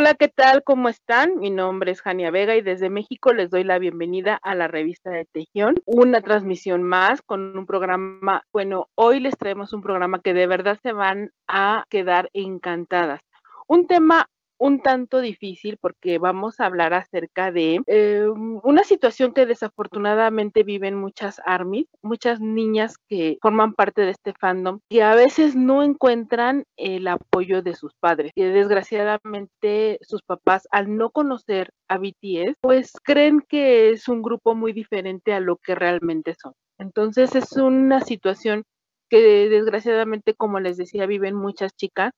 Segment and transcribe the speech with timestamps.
[0.00, 0.62] Hola, ¿qué tal?
[0.62, 1.40] ¿Cómo están?
[1.40, 5.10] Mi nombre es Jania Vega y desde México les doy la bienvenida a la revista
[5.10, 10.34] de Tejión, una transmisión más con un programa, bueno, hoy les traemos un programa que
[10.34, 13.22] de verdad se van a quedar encantadas.
[13.66, 18.26] Un tema un tanto difícil porque vamos a hablar acerca de eh,
[18.62, 24.80] una situación que desafortunadamente viven muchas armies, muchas niñas que forman parte de este fandom
[24.88, 28.32] y a veces no encuentran el apoyo de sus padres.
[28.34, 34.54] Y desgraciadamente sus papás al no conocer a BTS, pues creen que es un grupo
[34.54, 36.52] muy diferente a lo que realmente son.
[36.78, 38.64] Entonces es una situación
[39.08, 42.12] que desgraciadamente, como les decía, viven muchas chicas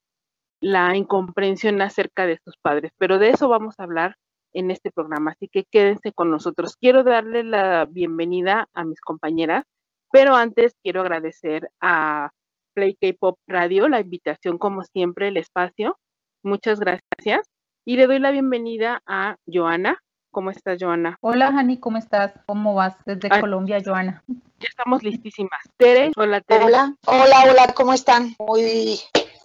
[0.60, 2.92] la incomprensión acerca de sus padres.
[2.98, 4.16] Pero de eso vamos a hablar
[4.52, 6.76] en este programa, así que quédense con nosotros.
[6.76, 9.64] Quiero darle la bienvenida a mis compañeras,
[10.10, 12.30] pero antes quiero agradecer a
[12.74, 15.98] Play K-Pop Radio la invitación, como siempre, el espacio.
[16.42, 17.46] Muchas gracias.
[17.84, 19.98] Y le doy la bienvenida a Joana.
[20.32, 21.16] ¿Cómo estás, Joana?
[21.20, 22.32] Hola, Jani, ¿cómo estás?
[22.46, 24.22] ¿Cómo vas desde Colombia, Joana?
[24.28, 25.60] Ya estamos listísimas.
[25.76, 26.64] Tere, hola, Tere.
[26.64, 28.36] Hola, hola, hola, ¿cómo están?
[28.38, 29.00] Muy,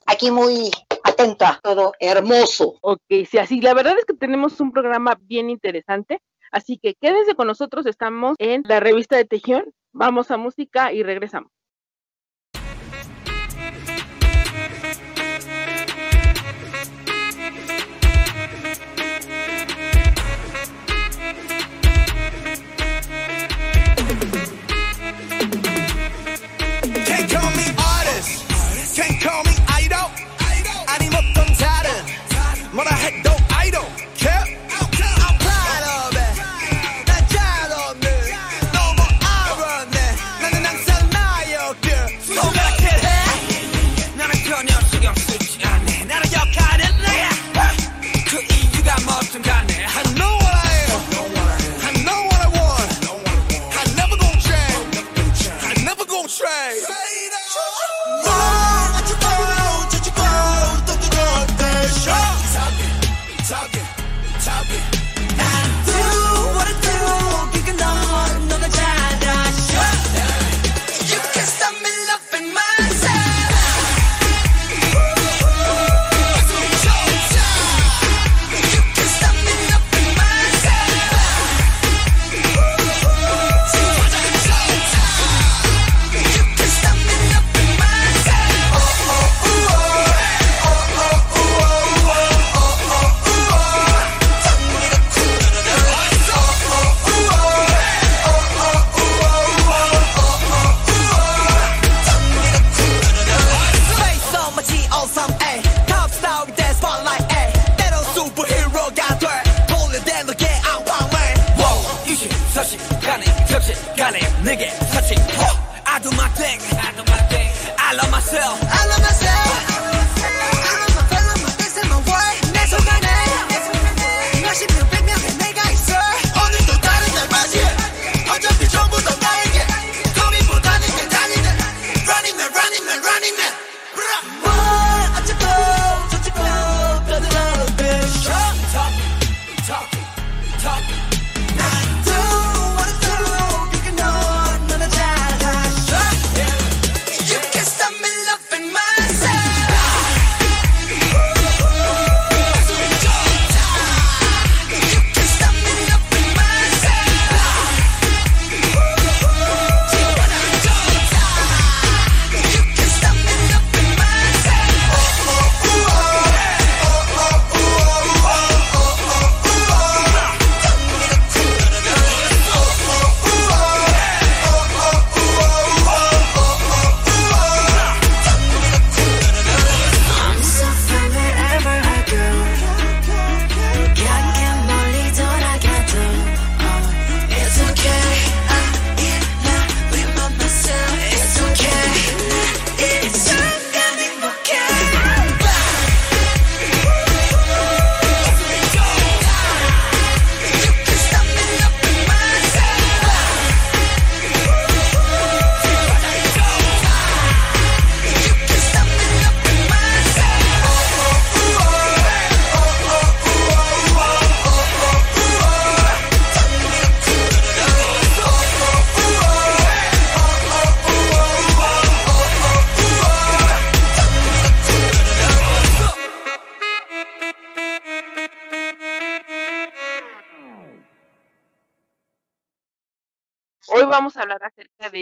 [0.05, 0.69] aquí muy
[1.05, 2.75] atenta, todo hermoso.
[2.81, 7.35] Ok, sí, así, la verdad es que tenemos un programa bien interesante, así que quédense
[7.35, 11.54] con nosotros, estamos en la revista de Tejión, vamos a música y regresamos.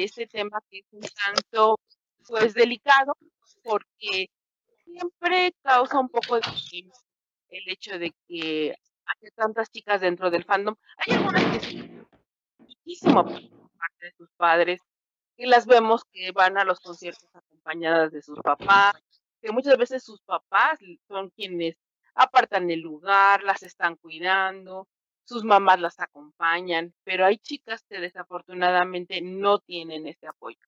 [0.04, 1.80] De este tema que es un tanto,
[2.28, 3.16] pues, delicado,
[3.64, 4.28] porque
[4.84, 6.42] siempre causa un poco de
[7.50, 10.76] el hecho de que hay tantas chicas dentro del fandom.
[10.98, 12.04] Hay algunas que
[12.58, 14.82] muchísimo por parte de sus padres,
[15.38, 18.96] y las vemos que van a los conciertos acompañadas de sus papás,
[19.42, 21.76] que muchas veces sus papás son quienes
[22.16, 24.88] apartan el lugar, las están cuidando,
[25.26, 30.60] sus mamás las acompañan, pero hay chicas que desafortunadamente no tienen ese apoyo.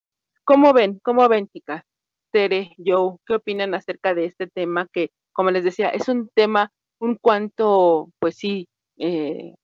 [0.43, 0.99] ¿Cómo ven?
[1.03, 1.83] ¿Cómo ven, chicas?
[2.31, 6.71] Tere, Joe, ¿qué opinan acerca de este tema que, como les decía, es un tema
[6.99, 8.67] un cuanto, pues sí,
[8.97, 9.55] eh,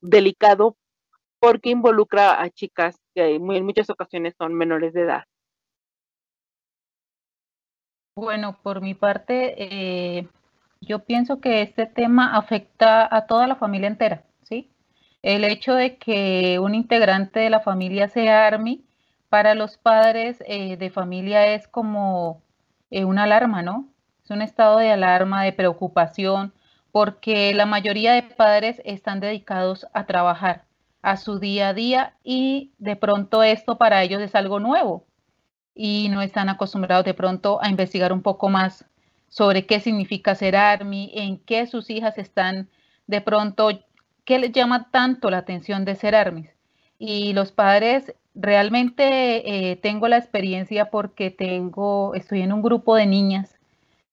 [0.00, 0.76] delicado
[1.40, 5.24] porque involucra a chicas que en muchas ocasiones son menores de edad?
[8.14, 10.28] Bueno, por mi parte, eh,
[10.80, 14.70] yo pienso que este tema afecta a toda la familia entera, ¿sí?
[15.22, 18.84] El hecho de que un integrante de la familia sea ARMY,
[19.30, 22.42] para los padres eh, de familia es como
[22.90, 23.88] eh, una alarma, ¿no?
[24.24, 26.52] Es un estado de alarma, de preocupación,
[26.92, 30.64] porque la mayoría de padres están dedicados a trabajar,
[31.02, 35.06] a su día a día y de pronto esto para ellos es algo nuevo
[35.74, 38.84] y no están acostumbrados de pronto a investigar un poco más
[39.28, 42.68] sobre qué significa ser ARMY, en qué sus hijas están
[43.06, 43.70] de pronto,
[44.30, 46.50] qué les llama tanto la atención de ser ARMY.
[47.00, 53.06] Y los padres, realmente eh, tengo la experiencia porque tengo, estoy en un grupo de
[53.06, 53.56] niñas,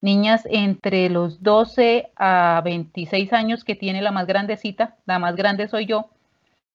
[0.01, 5.67] niñas entre los 12 a 26 años que tiene la más grandecita, la más grande
[5.67, 6.09] soy yo,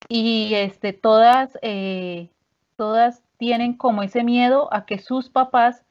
[0.08, 2.28] y este, todas, eh,
[2.76, 5.82] todas tienen como ese miedo a que sus papás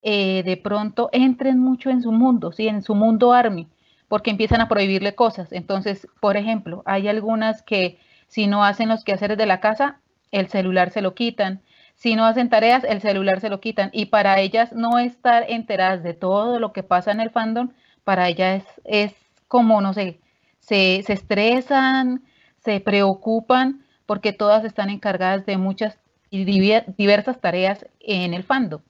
[0.00, 2.66] eh, de pronto entren mucho en su mundo, ¿sí?
[2.66, 3.68] en su mundo army,
[4.14, 5.50] porque empiezan a prohibirle cosas.
[5.50, 9.98] Entonces, por ejemplo, hay algunas que si no hacen los quehaceres de la casa,
[10.30, 11.62] el celular se lo quitan.
[11.96, 13.90] Si no hacen tareas, el celular se lo quitan.
[13.92, 17.70] Y para ellas no estar enteradas de todo lo que pasa en el fandom,
[18.04, 19.12] para ellas es,
[19.48, 20.20] como, no sé,
[20.60, 22.22] se, se estresan,
[22.58, 25.98] se preocupan porque todas están encargadas de muchas
[26.30, 28.80] y diversas tareas en el fandom.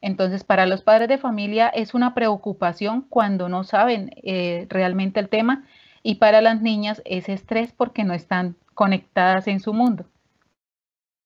[0.00, 5.28] Entonces, para los padres de familia es una preocupación cuando no saben eh, realmente el
[5.28, 5.66] tema
[6.02, 10.06] y para las niñas es estrés porque no están conectadas en su mundo.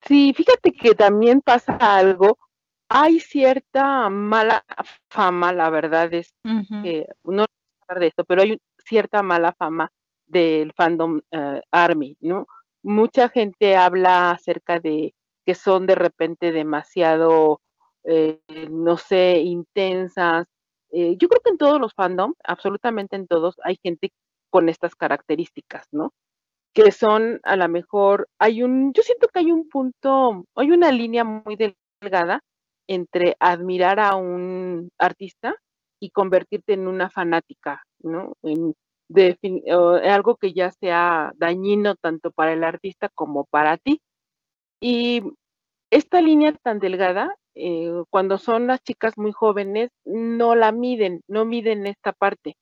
[0.01, 2.37] Sí, fíjate que también pasa algo.
[2.89, 4.65] Hay cierta mala
[5.09, 7.45] fama, la verdad es que no
[7.87, 9.91] hablar de esto, pero hay cierta mala fama
[10.27, 12.47] del fandom eh, Army, ¿no?
[12.83, 15.13] Mucha gente habla acerca de
[15.45, 17.61] que son de repente demasiado,
[18.03, 18.39] eh,
[18.69, 20.47] no sé, intensas.
[20.91, 24.11] Eh, yo creo que en todos los fandom, absolutamente en todos, hay gente
[24.49, 26.13] con estas características, ¿no?
[26.73, 30.91] Que son a lo mejor, hay un, yo siento que hay un punto, hay una
[30.91, 31.55] línea muy
[32.01, 32.41] delgada
[32.87, 35.55] entre admirar a un artista
[35.99, 38.33] y convertirte en una fanática, ¿no?
[38.43, 38.75] En,
[40.09, 44.01] algo que ya sea dañino tanto para el artista como para ti.
[44.81, 45.21] Y
[45.91, 51.45] esta línea tan delgada, eh, cuando son las chicas muy jóvenes, no la miden, no
[51.45, 52.55] miden esta parte.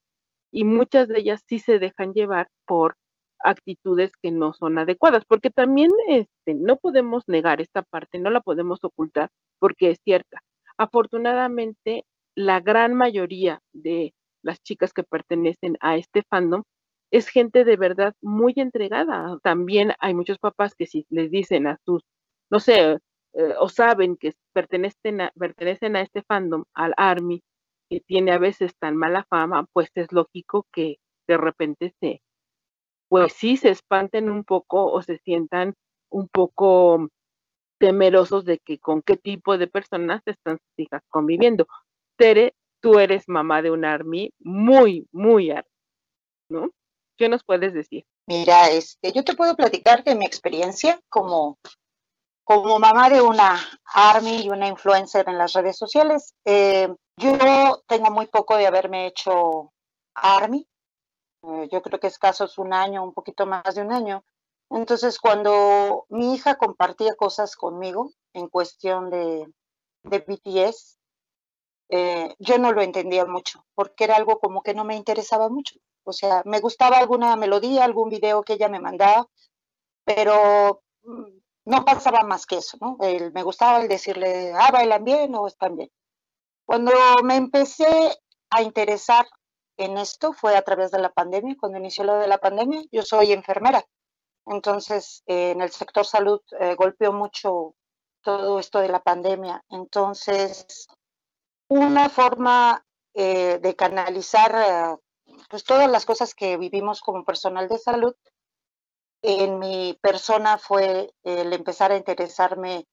[0.51, 2.95] Y muchas de ellas sí se dejan llevar por
[3.43, 8.41] actitudes que no son adecuadas, porque también este, no podemos negar esta parte, no la
[8.41, 9.29] podemos ocultar,
[9.60, 10.41] porque es cierta.
[10.77, 12.05] Afortunadamente,
[12.36, 16.63] la gran mayoría de las chicas que pertenecen a este fandom,
[17.12, 19.38] es gente de verdad muy entregada.
[19.43, 22.03] También hay muchos papás que si les dicen a sus,
[22.50, 22.98] no sé,
[23.33, 27.43] eh, o saben que pertenecen a, pertenecen a este fandom, al ARMY,
[27.89, 30.97] que tiene a veces tan mala fama, pues es lógico que
[31.27, 32.21] de repente se,
[33.09, 35.75] pues sí se espanten un poco o se sientan
[36.09, 37.09] un poco
[37.79, 41.67] temerosos de que con qué tipo de personas están sus hijas conviviendo.
[42.17, 45.69] Tere tú eres mamá de un army muy, muy army,
[46.50, 46.71] ¿no?
[47.17, 48.03] ¿Qué nos puedes decir?
[48.27, 51.59] Mira, este, yo te puedo platicar de mi experiencia como,
[52.53, 56.36] como mamá de una army y una influencer en las redes sociales.
[56.43, 59.72] Eh, yo tengo muy poco de haberme hecho
[60.13, 60.67] army.
[61.43, 64.25] Eh, yo creo que escasos un año, un poquito más de un año.
[64.70, 69.48] Entonces, cuando mi hija compartía cosas conmigo en cuestión de,
[70.03, 70.98] de BTS,
[71.88, 75.75] eh, yo no lo entendía mucho, porque era algo como que no me interesaba mucho.
[76.03, 79.27] O sea, me gustaba alguna melodía, algún video que ella me mandaba,
[80.05, 82.98] pero mm, no pasaba más que eso, ¿no?
[83.00, 85.89] me gustaba el decirle, ah, bailan bien o están bien.
[86.65, 86.91] Cuando
[87.24, 88.18] me empecé
[88.50, 89.27] a interesar
[89.77, 93.01] en esto fue a través de la pandemia, cuando inició lo de la pandemia, yo
[93.03, 93.84] soy enfermera.
[94.46, 97.75] Entonces, eh, en el sector salud eh, golpeó mucho
[98.22, 99.63] todo esto de la pandemia.
[99.70, 100.88] Entonces,
[101.68, 105.00] una forma eh, de canalizar
[105.50, 108.15] pues todas las cosas que vivimos como personal de salud
[109.22, 112.88] en mi persona fue el empezar a interesarme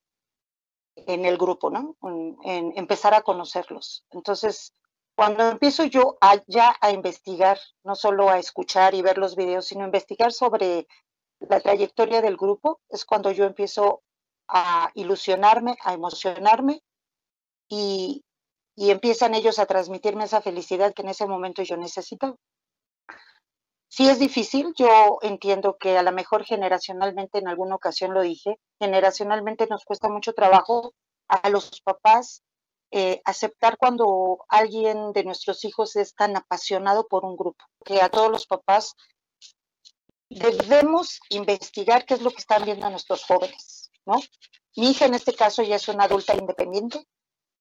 [1.07, 1.97] en el grupo, ¿no?
[2.45, 4.05] En, empezar a conocerlos.
[4.11, 4.75] Entonces,
[5.17, 9.83] cuando empiezo yo ya a investigar, no solo a escuchar y ver los videos, sino
[9.83, 10.87] a investigar sobre
[11.41, 14.03] la trayectoria del grupo, es cuando yo empiezo
[14.49, 16.83] a ilusionarme, a emocionarme
[17.69, 18.25] y,
[18.77, 22.37] y empiezan ellos a transmitirme esa felicidad que en ese momento yo necesitaba.
[23.88, 28.61] Sí es difícil, yo entiendo que a lo mejor generacionalmente, en alguna ocasión lo dije,
[28.78, 30.95] generacionalmente nos cuesta mucho trabajo
[31.26, 32.42] a los papás
[32.90, 38.09] eh, aceptar cuando alguien de nuestros hijos es tan apasionado por un grupo, que a
[38.09, 38.95] todos los papás
[40.30, 44.16] debemos investigar qué es lo que están viendo nuestros jóvenes, ¿no?
[44.76, 47.07] Mi hija en este caso ya es una adulta independiente,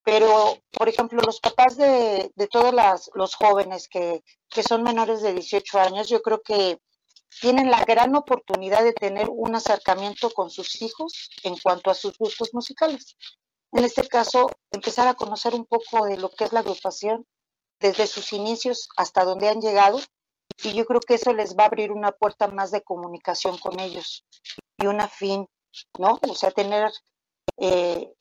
[0.04, 2.74] pero, por ejemplo, los papás de, todos
[3.14, 6.80] los jóvenes que, que son menores de 18 años, yo creo que
[7.40, 12.16] tienen la gran oportunidad de tener un acercamiento con sus hijos en cuanto a sus
[12.16, 13.16] gustos musicales.
[13.72, 17.26] En este caso, empezar a conocer un poco de lo que es la agrupación
[17.80, 20.00] desde sus inicios hasta donde han llegado
[20.64, 23.78] y yo creo que eso les va a abrir una puerta más de comunicación con
[23.78, 24.24] ellos
[24.78, 25.46] y un afín,
[25.98, 26.18] ¿no?
[26.28, 26.90] O sea, tener
[27.58, 28.12] eh,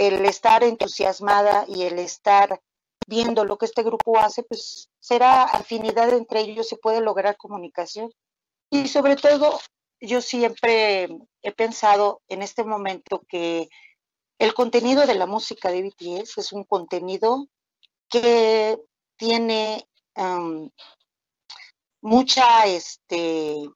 [0.00, 2.62] el estar entusiasmada y el estar
[3.06, 8.10] viendo lo que este grupo hace, pues será afinidad entre ellos, se puede lograr comunicación.
[8.70, 9.60] Y sobre todo,
[10.00, 11.06] yo siempre
[11.42, 13.68] he pensado en este momento que
[14.38, 17.48] el contenido de la música de BTS es un contenido
[18.08, 18.78] que
[19.18, 19.86] tiene
[22.00, 23.68] mucha, este,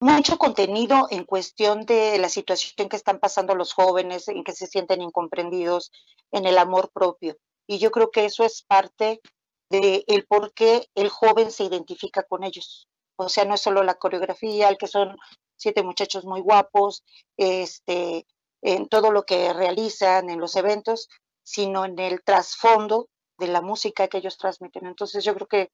[0.00, 4.66] mucho contenido en cuestión de la situación que están pasando los jóvenes, en que se
[4.66, 5.92] sienten incomprendidos,
[6.32, 7.36] en el amor propio.
[7.66, 9.20] Y yo creo que eso es parte
[9.68, 12.88] del el por qué el joven se identifica con ellos.
[13.16, 15.16] O sea, no es solo la coreografía, el que son
[15.56, 17.04] siete muchachos muy guapos,
[17.36, 18.26] este,
[18.62, 21.08] en todo lo que realizan, en los eventos,
[21.42, 24.86] sino en el trasfondo de la música que ellos transmiten.
[24.86, 25.70] Entonces yo creo que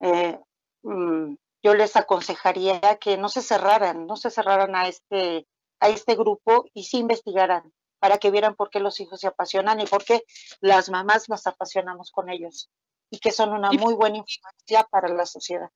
[0.00, 0.38] eh,
[0.82, 1.34] mm,
[1.66, 5.48] yo les aconsejaría que no se cerraran, no se cerraran a este,
[5.80, 9.80] a este grupo y sí investigaran para que vieran por qué los hijos se apasionan
[9.80, 10.22] y por qué
[10.60, 12.70] las mamás nos apasionamos con ellos
[13.10, 15.70] y que son una muy buena influencia para la sociedad.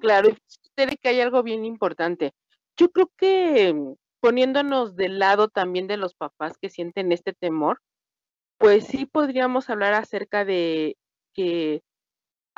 [0.00, 2.32] Claro, y que hay algo bien importante.
[2.74, 7.82] Yo creo que mm, poniéndonos del lado también de los papás que sienten este temor,
[8.56, 10.96] pues sí podríamos hablar acerca de
[11.34, 11.82] que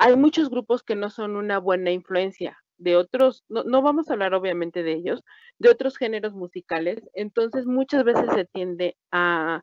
[0.00, 4.32] hay muchos grupos que no son una buena influencia de otros, no, vamos a hablar
[4.32, 5.22] obviamente de ellos,
[5.58, 9.62] de otros géneros musicales, entonces muchas veces se tiende a,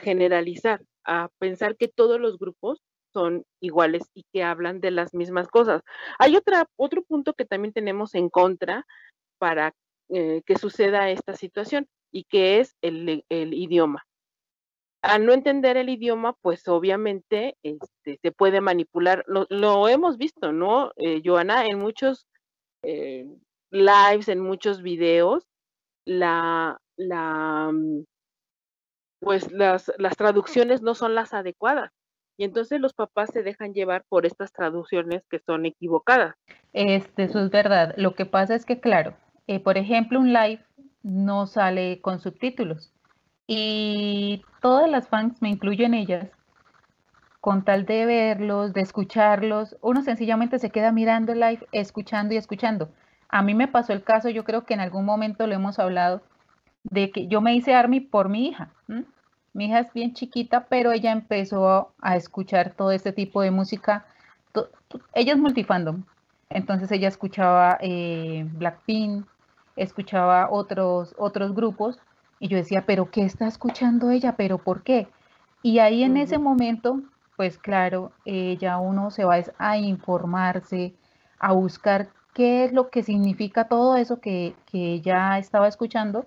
[0.00, 2.80] generalizar, a pensar que todos los grupos
[3.12, 5.82] son iguales y que hablan de las mismas cosas.
[6.18, 8.86] Hay otra, otro punto que también tenemos en contra
[9.36, 9.74] para
[10.08, 14.06] eh, que suceda esta situación y que es el idioma
[15.06, 19.24] al no entender el idioma, pues obviamente este, se puede manipular.
[19.26, 21.66] Lo, hemos visto, ¿no, eh, Joana?
[21.66, 22.26] En muchos
[22.82, 23.26] eh,
[23.70, 25.46] lives, en muchos videos,
[26.04, 28.04] la, la, mm,
[29.20, 31.92] pues las, las traducciones no son las adecuadas.
[32.38, 36.34] Y entonces los papás se dejan llevar por estas traducciones que son equivocadas.
[36.72, 37.94] Este, eso es verdad.
[37.96, 40.62] Lo que pasa es que, claro, eh, por ejemplo, un live
[41.02, 42.92] no sale con subtítulos.
[43.46, 46.30] Y todas las fans, me incluyo en ellas,
[47.40, 52.38] con tal de verlos, de escucharlos, uno sencillamente se queda mirando el live, escuchando y
[52.38, 52.88] escuchando.
[53.28, 56.22] A mí me pasó el caso, yo creo que en algún momento lo hemos hablado,
[56.82, 58.70] de que yo me hice Army por mi hija.
[59.52, 64.06] Mi hija es bien chiquita, pero ella empezó a escuchar todo este tipo de música.
[65.14, 66.04] Ella es multifandom,
[66.50, 69.24] entonces ella escuchaba eh, Blackpink,
[69.76, 72.00] escuchaba otros, otros grupos
[72.38, 74.36] y yo decía, pero ¿qué está escuchando ella?
[74.36, 75.08] ¿Pero por qué?
[75.62, 77.00] Y ahí en ese momento,
[77.36, 78.12] pues claro,
[78.58, 80.94] ya uno se va a informarse,
[81.38, 86.26] a buscar qué es lo que significa todo eso que, que ella estaba escuchando.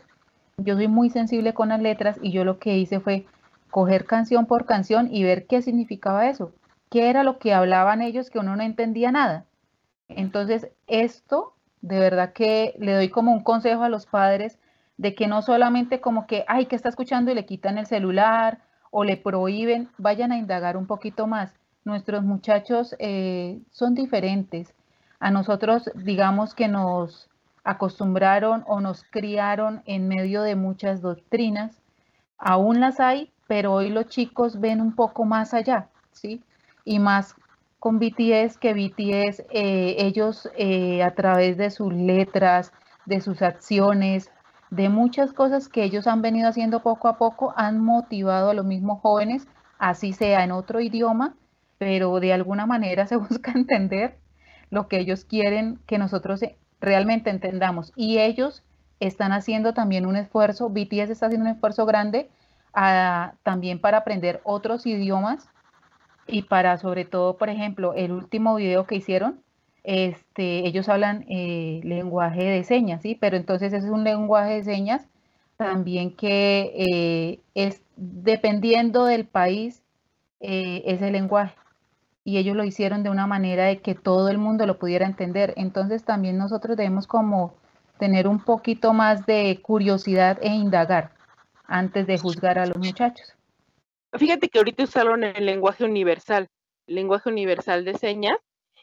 [0.57, 3.25] Yo soy muy sensible con las letras y yo lo que hice fue
[3.69, 6.51] coger canción por canción y ver qué significaba eso,
[6.89, 9.45] qué era lo que hablaban ellos que uno no entendía nada.
[10.07, 14.59] Entonces, esto de verdad que le doy como un consejo a los padres
[14.99, 18.59] de que no solamente como que, ay, que está escuchando y le quitan el celular
[18.91, 21.53] o le prohíben, vayan a indagar un poquito más.
[21.85, 24.75] Nuestros muchachos eh, son diferentes.
[25.21, 27.29] A nosotros, digamos que nos,
[27.63, 31.81] acostumbraron o nos criaron en medio de muchas doctrinas.
[32.37, 36.43] Aún las hay, pero hoy los chicos ven un poco más allá, ¿sí?
[36.83, 37.35] Y más
[37.79, 42.73] con BTS que BTS, eh, ellos eh, a través de sus letras,
[43.05, 44.29] de sus acciones,
[44.69, 48.65] de muchas cosas que ellos han venido haciendo poco a poco, han motivado a los
[48.65, 49.47] mismos jóvenes,
[49.77, 51.35] así sea en otro idioma,
[51.77, 54.17] pero de alguna manera se busca entender
[54.69, 56.41] lo que ellos quieren que nosotros
[56.79, 57.91] realmente entendamos.
[57.95, 58.63] Y ellos
[58.99, 62.29] están haciendo también un esfuerzo, BTS está haciendo un esfuerzo grande
[62.73, 65.47] ah, también para aprender otros idiomas
[66.27, 69.41] y para sobre todo, por ejemplo, el último video que hicieron,
[69.83, 73.15] este, ellos hablan eh, lenguaje de señas, ¿sí?
[73.15, 75.07] Pero entonces es un lenguaje de señas
[75.57, 79.83] también que eh, es dependiendo del país
[80.39, 81.55] eh, ese lenguaje.
[82.23, 85.53] Y ellos lo hicieron de una manera de que todo el mundo lo pudiera entender.
[85.57, 87.55] Entonces también nosotros debemos como
[87.97, 91.11] tener un poquito más de curiosidad e indagar
[91.65, 93.35] antes de juzgar a los muchachos.
[94.13, 96.47] Fíjate que ahorita usaron el lenguaje universal,
[96.87, 98.37] el lenguaje universal de señas.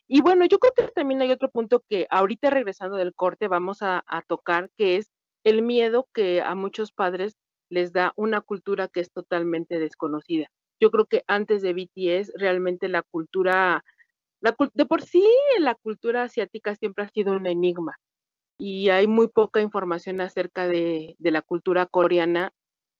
[0.09, 3.79] Y bueno, yo creo que también hay otro punto que ahorita regresando del corte vamos
[3.83, 5.11] a, tocar, que es
[5.45, 7.37] el miedo que a muchos padres
[7.71, 10.49] les da una cultura que es totalmente desconocida.
[10.81, 13.85] Yo creo que antes de BTS realmente la cultura,
[14.41, 15.25] de por sí
[15.59, 17.99] la cultura asiática siempre ha sido un enigma
[18.59, 22.53] y hay muy poca información acerca de, de la cultura coreana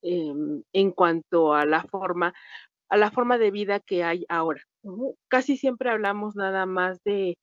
[0.09, 2.33] Em, en cuanto a la forma,
[2.89, 4.63] a la forma de vida que hay ahora.
[5.29, 7.37] Casi siempre hablamos nada más de,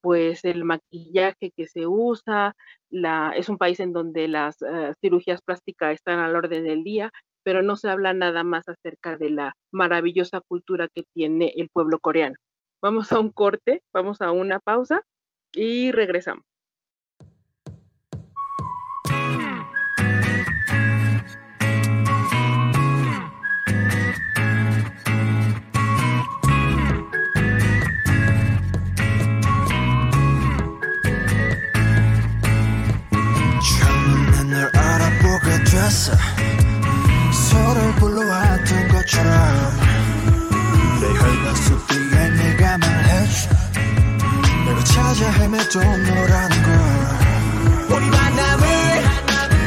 [0.00, 2.54] pues el maquillaje que se usa,
[3.36, 7.10] es un país en donde las eh, cirugías plásticas están al orden del día,
[7.42, 11.98] pero no se habla nada más acerca de la maravillosa cultura que tiene el pueblo
[11.98, 12.36] coreano.
[12.82, 15.02] Vamos a un corte, vamos a una pausa
[15.52, 16.47] y regresamos.
[35.88, 36.12] 됐어.
[37.32, 39.32] 서로 불러왔던 것처럼.
[41.00, 43.48] 내 혈관 속 뒤에 네가 말해줘.
[44.66, 47.96] 내가 찾아 헤매도 너라는 걸.
[47.96, 48.66] 우리 만남을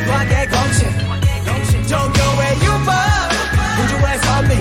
[0.08, 2.92] 과거의 공식 정교의 유머
[3.82, 4.56] 우주의 선미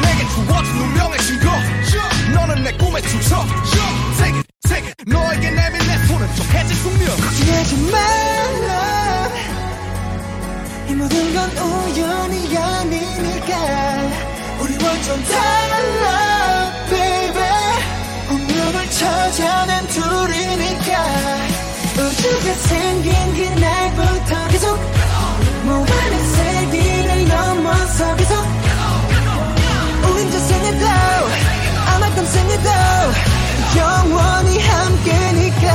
[0.00, 1.50] 내게 주어진 운명의 증거
[2.32, 3.46] 너는 내 꿈의 주석
[4.16, 7.14] 세계 세계 너에게 내민 내 손은 좀 해질 숙명.
[7.14, 8.99] 걱정하지 말라.
[8.99, 8.99] 이
[11.00, 13.56] 모든 건 우연이 아니니까.
[14.60, 17.42] 우리 완전 달라 baby.
[18.28, 20.90] 운명을 찾아낸 둘이니까.
[21.96, 24.78] 우주가 생긴 그날부터 계속
[25.64, 28.34] 모아낸 세기를 넘어서 계속
[30.04, 30.86] 우린 저생에도
[31.86, 32.68] 아마 깜생에도
[33.76, 35.66] 영원히 함께니까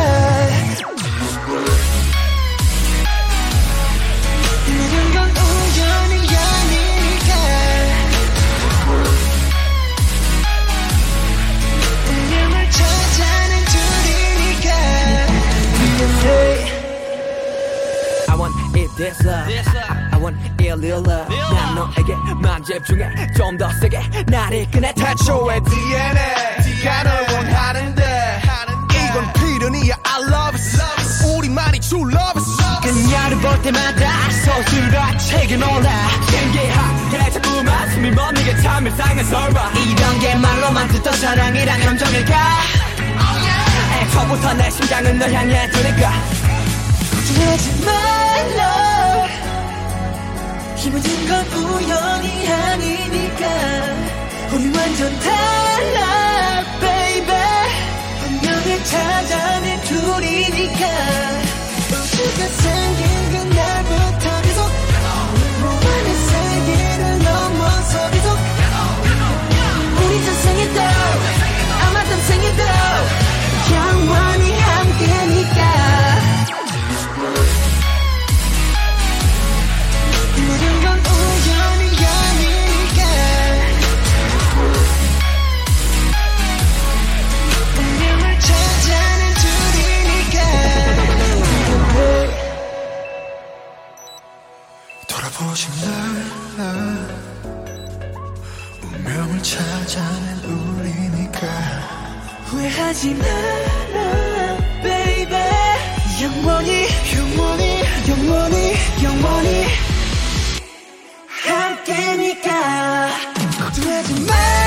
[18.97, 19.47] this love
[20.11, 21.27] I want a little love.
[21.29, 28.41] 난 너에게만 집중해 좀 더 세게 나를 꺼내 태초의 DNA 가 널 원하는데.
[28.91, 29.95] 이건 필연이야.
[30.03, 31.35] I love it.
[31.37, 32.81] 우리만이 true love it.
[32.83, 35.89] 그녀를 볼 때마다 서술같이 놀라.
[36.29, 39.71] 신기하게 자꾸만 숨이 멎는 참 이상한 설마.
[39.71, 42.35] 이런 게 말로만 듣던 사랑이란 감정일까?
[44.01, 46.11] 애초부터 내 심장은 널 향해 두니까
[47.39, 49.27] 하지 말라
[50.83, 53.45] 이 모든 건 우연이 아니니까
[54.53, 57.35] 우리 완전 달라 baby.
[58.25, 60.85] 운명을 찾아낸 둘이니까.
[61.89, 64.59] 우주가 생긴 그날부터 계속.
[65.59, 68.37] 무한의 세계를 넘어서 계속.
[70.05, 70.79] 우리 전생에도
[71.81, 72.63] 아마 딴생에도
[73.73, 75.94] 영원히 함께니까
[95.07, 96.65] 돌아보신 날.
[98.83, 101.39] 운명을 찾아낸 우리니까.
[102.45, 104.44] 후회하지 마라
[106.25, 109.65] 영원히 영원히 영원히 영원히
[111.45, 113.09] 함께니까.
[113.59, 114.64] 걱정하지 마.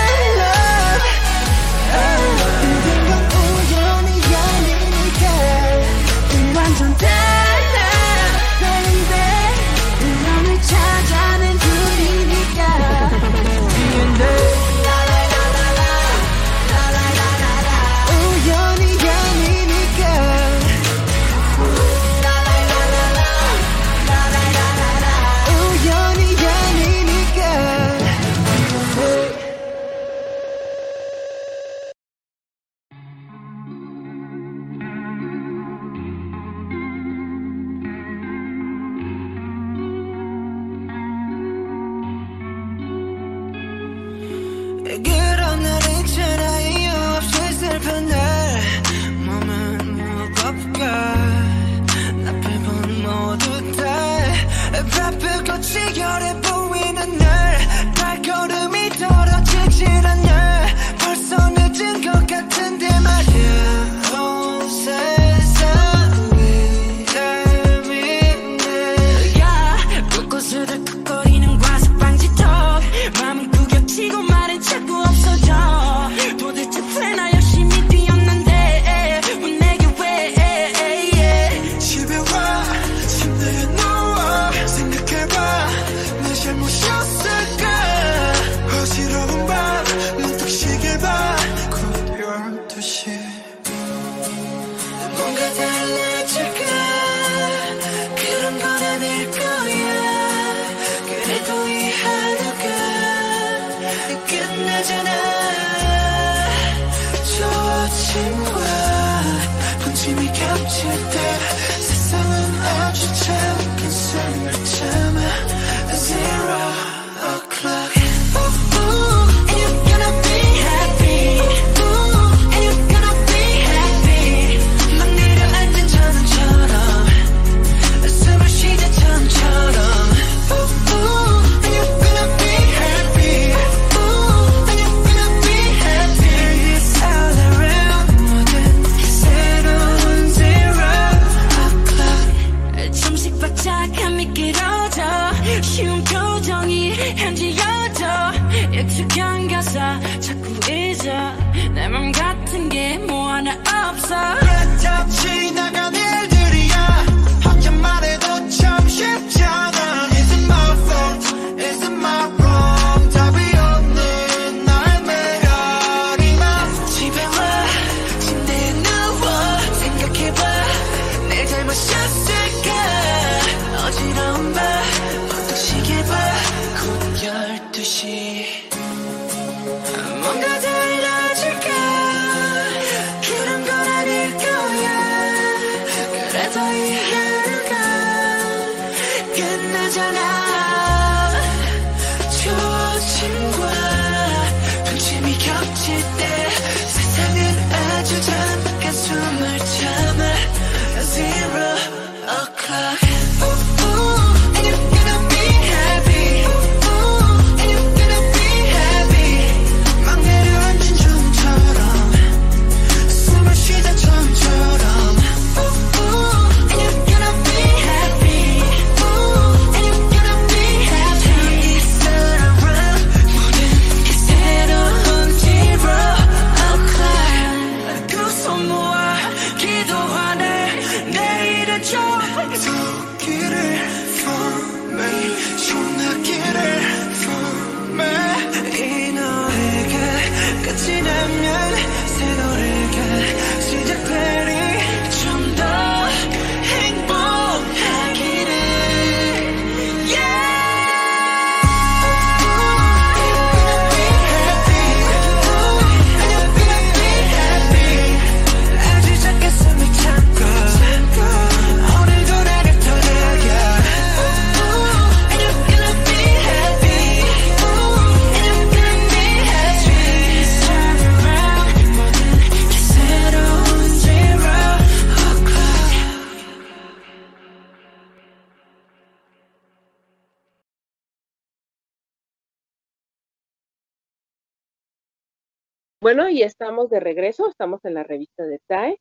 [286.09, 288.99] Bueno, y estamos de regreso, estamos en la revista de TAE.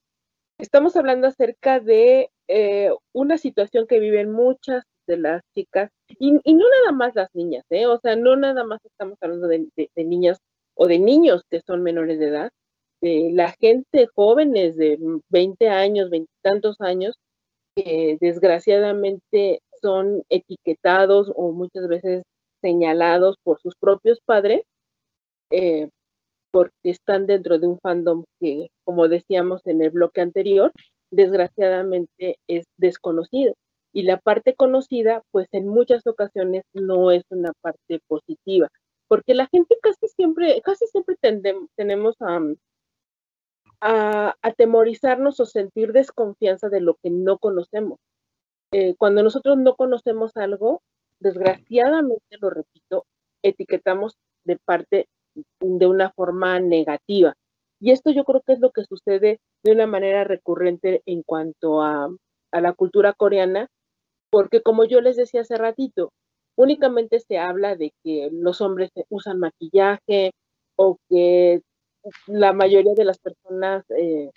[0.60, 6.54] Estamos hablando acerca de eh, una situación que viven muchas de las chicas, y, y,
[6.54, 7.86] no nada más las niñas, ¿eh?
[7.88, 10.39] o sea, no nada más estamos hablando de, de, de niñas
[10.76, 12.52] o de niños que son menores de edad,
[13.00, 14.98] eh, la gente jóvenes de
[15.30, 17.15] 20 años, veintitantos años,
[17.74, 22.24] que eh, desgraciadamente son etiquetados o muchas veces
[22.62, 24.63] señalados por sus propios padres
[25.52, 25.88] eh,
[26.52, 30.72] porque están dentro de un fandom que, como decíamos en el bloque anterior,
[31.12, 33.54] desgraciadamente es desconocido.
[33.94, 38.70] Y la parte conocida, pues en muchas ocasiones no es una parte positiva,
[39.08, 42.40] porque la gente casi siempre, casi siempre tendem- tenemos a,
[43.82, 48.00] a atemorizarnos o sentir desconfianza de lo que no conocemos.
[48.72, 50.82] Eh, cuando nosotros no conocemos algo,
[51.20, 53.06] desgraciadamente, lo repito,
[53.44, 55.08] etiquetamos de parte
[55.60, 57.34] de una forma negativa.
[57.80, 61.82] Y esto yo creo que es lo que sucede de una manera recurrente en cuanto
[61.82, 62.10] a,
[62.52, 63.67] a la cultura coreana,
[64.32, 66.12] porque como yo les decía hace ratito,
[66.56, 70.32] únicamente se habla de que los hombres usan maquillaje
[70.76, 71.62] o que
[72.28, 74.32] la mayoría de las personas, eh,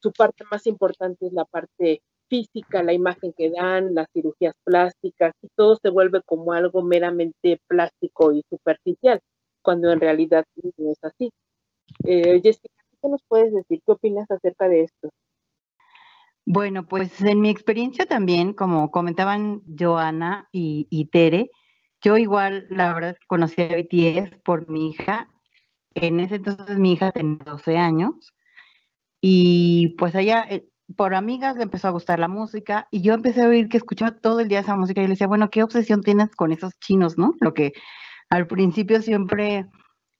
[0.00, 5.32] su parte más importante es la parte física, la imagen que dan, las cirugías plásticas,
[5.42, 9.20] y todo se vuelve como algo meramente plástico y superficial,
[9.66, 10.44] cuando en realidad
[10.78, 11.32] no es así.
[12.04, 13.82] Eh, Jessica, ¿qué nos puedes decir?
[13.84, 15.10] ¿Qué opinas acerca de esto?
[16.44, 21.50] Bueno, pues en mi experiencia también, como comentaban Joana y, y Tere,
[22.00, 25.28] yo igual, la verdad es que conocí a BTS por mi hija.
[25.94, 28.14] En ese entonces mi hija tenía 12 años
[29.20, 33.42] y pues allá eh, por amigas le empezó a gustar la música y yo empecé
[33.42, 36.02] a oír que escuchaba todo el día esa música y le decía, bueno, ¿qué obsesión
[36.02, 37.34] tienes con esos chinos, no?
[37.40, 37.72] Lo que
[38.30, 39.66] al principio siempre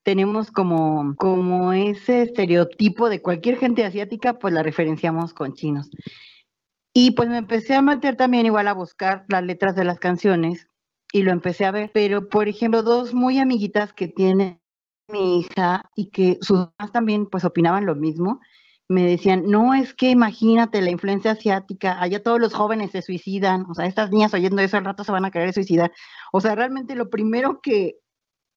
[0.04, 5.90] tenemos como, como ese estereotipo de cualquier gente asiática, pues la referenciamos con chinos.
[6.94, 10.68] Y pues me empecé a meter también igual a buscar las letras de las canciones
[11.12, 11.90] y lo empecé a ver.
[11.92, 14.60] Pero, por ejemplo, dos muy amiguitas que tiene
[15.12, 18.40] mi hija y que sus mamás también pues opinaban lo mismo,
[18.88, 23.66] me decían, no es que imagínate la influencia asiática, allá todos los jóvenes se suicidan,
[23.68, 25.92] o sea, estas niñas oyendo eso al rato se van a querer suicidar.
[26.32, 27.96] O sea, realmente lo primero que,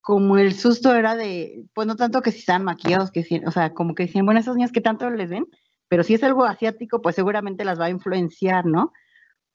[0.02, 3.52] como el susto era de, pues no tanto que si están maquillados, que si, o
[3.52, 5.48] sea, como que decían, bueno, esas niñas que tanto les ven,
[5.88, 8.94] pero si es algo asiático, pues seguramente las va a influenciar, ¿no?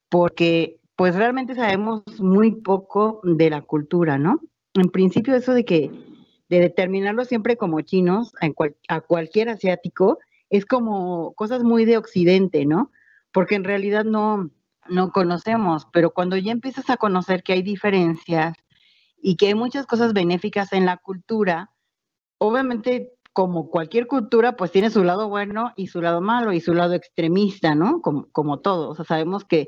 [0.09, 4.41] Porque pues realmente sabemos muy poco de la cultura, ¿no?
[4.75, 5.91] En principio eso de que,
[6.49, 10.19] de determinarlo siempre como chinos, a, cual, a cualquier asiático,
[10.57, 12.93] es como cosas muy de occidente, ¿no?
[13.33, 14.51] Porque en realidad no,
[14.89, 18.55] no conocemos, pero cuando ya empiezas a conocer que hay diferencias
[19.21, 21.73] y que hay muchas cosas benéficas en la cultura,
[22.39, 26.73] obviamente como cualquier cultura, pues tiene su lado bueno y su lado malo y su
[26.73, 28.01] lado extremista, ¿no?
[28.01, 28.61] Como, como.
[28.65, 29.67] O sea, sabemos que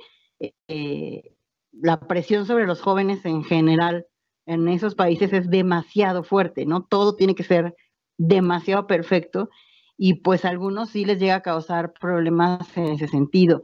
[0.68, 1.34] eh,
[1.72, 4.06] la presión sobre los jóvenes en general
[4.46, 6.84] en esos países es demasiado fuerte, ¿no?
[6.84, 7.74] Todo tiene que ser
[8.18, 9.50] demasiado perfecto
[9.96, 13.62] y pues a algunos sí les llega a causar problemas en ese sentido.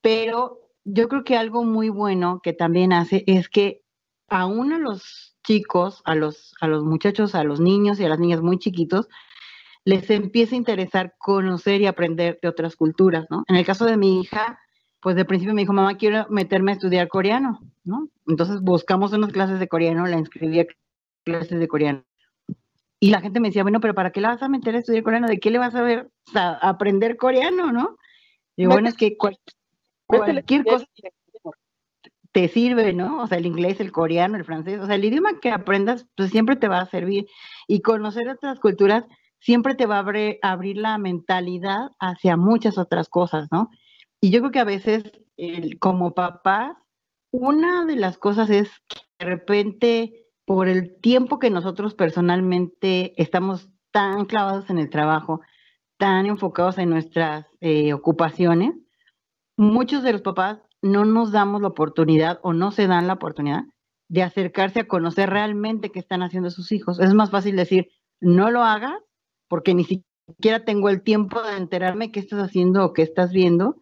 [0.00, 3.82] Pero yo creo que algo muy bueno que también hace es que
[4.28, 8.18] aún a los chicos, a los, a los muchachos, a los niños y a las
[8.18, 9.08] niñas muy chiquitos,
[9.84, 13.44] les empieza a interesar conocer y aprender de otras culturas, ¿no?
[13.48, 14.58] En el caso de mi hija,
[15.00, 18.08] pues de principio me dijo, mamá, quiero meterme a estudiar coreano, ¿no?
[18.26, 20.66] Entonces buscamos unas clases de coreano, la inscribí a
[21.24, 22.04] clases de coreano.
[23.04, 25.02] Y la gente me decía, bueno, pero ¿para qué la vas a meter a estudiar
[25.02, 25.28] coreano?
[25.28, 26.08] ¿De qué le vas a ver?
[26.34, 27.98] Aprender coreano, ¿no?
[28.56, 29.38] Digo, bueno, es que cual,
[30.06, 30.86] cualquier cosa
[32.32, 33.20] te sirve, ¿no?
[33.20, 36.30] O sea, el inglés, el coreano, el francés, o sea, el idioma que aprendas, pues
[36.30, 37.26] siempre te va a servir.
[37.68, 39.04] Y conocer otras culturas
[39.38, 43.68] siempre te va a abrir, abrir la mentalidad hacia muchas otras cosas, ¿no?
[44.22, 45.04] Y yo creo que a veces,
[45.36, 46.74] el, como papás,
[47.32, 53.70] una de las cosas es que de repente, por el tiempo que nosotros personalmente estamos
[53.92, 55.40] tan clavados en el trabajo,
[55.98, 58.74] tan enfocados en nuestras eh, ocupaciones,
[59.56, 63.62] muchos de los papás no nos damos la oportunidad o no se dan la oportunidad
[64.08, 67.00] de acercarse a conocer realmente qué están haciendo sus hijos.
[67.00, 67.88] Es más fácil decir,
[68.20, 69.00] no lo hagas
[69.48, 73.76] porque ni siquiera tengo el tiempo de enterarme qué estás haciendo o qué estás viendo.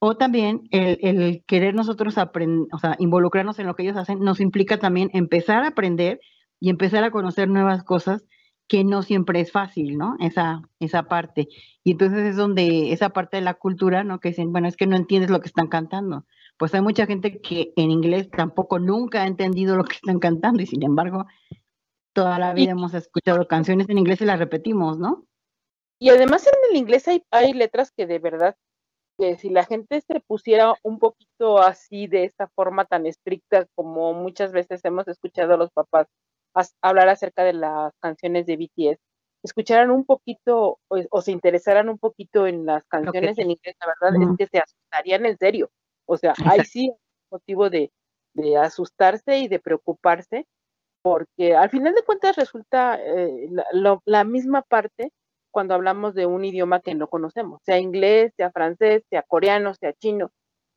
[0.00, 4.18] O también el, el querer nosotros aprender, o sea, involucrarnos en lo que ellos hacen,
[4.20, 6.20] nos implica también empezar a aprender
[6.58, 8.24] y empezar a conocer nuevas cosas
[8.70, 10.14] que no siempre es fácil, ¿no?
[10.20, 11.48] Esa, esa parte.
[11.82, 14.20] Y entonces es donde esa parte de la cultura, ¿no?
[14.20, 16.24] Que dicen, bueno, es que no entiendes lo que están cantando.
[16.56, 20.62] Pues hay mucha gente que en inglés tampoco nunca ha entendido lo que están cantando
[20.62, 21.26] y sin embargo
[22.12, 25.24] toda la vida y, hemos escuchado canciones en inglés y las repetimos, ¿no?
[25.98, 28.56] Y además en el inglés hay, hay letras que de verdad
[29.20, 34.14] que si la gente se pusiera un poquito así de esta forma tan estricta como
[34.14, 36.08] muchas veces hemos escuchado a los papás
[36.82, 38.98] hablar acerca de las canciones de BTS,
[39.44, 43.94] escucharan un poquito o, o se interesaran un poquito en las canciones en inglés, la
[44.00, 44.32] verdad Ujú.
[44.32, 45.70] es que se asustarían en serio.
[46.08, 46.70] O sea, ahí Exacto.
[46.72, 46.96] sí hay
[47.30, 47.92] motivo de,
[48.34, 50.46] de asustarse y de preocuparse,
[51.02, 55.12] porque al final de cuentas resulta eh, la, lo- la misma parte
[55.50, 59.92] cuando hablamos de un idioma que no conocemos, sea inglés, sea francés, sea coreano, sea
[59.94, 60.30] chino.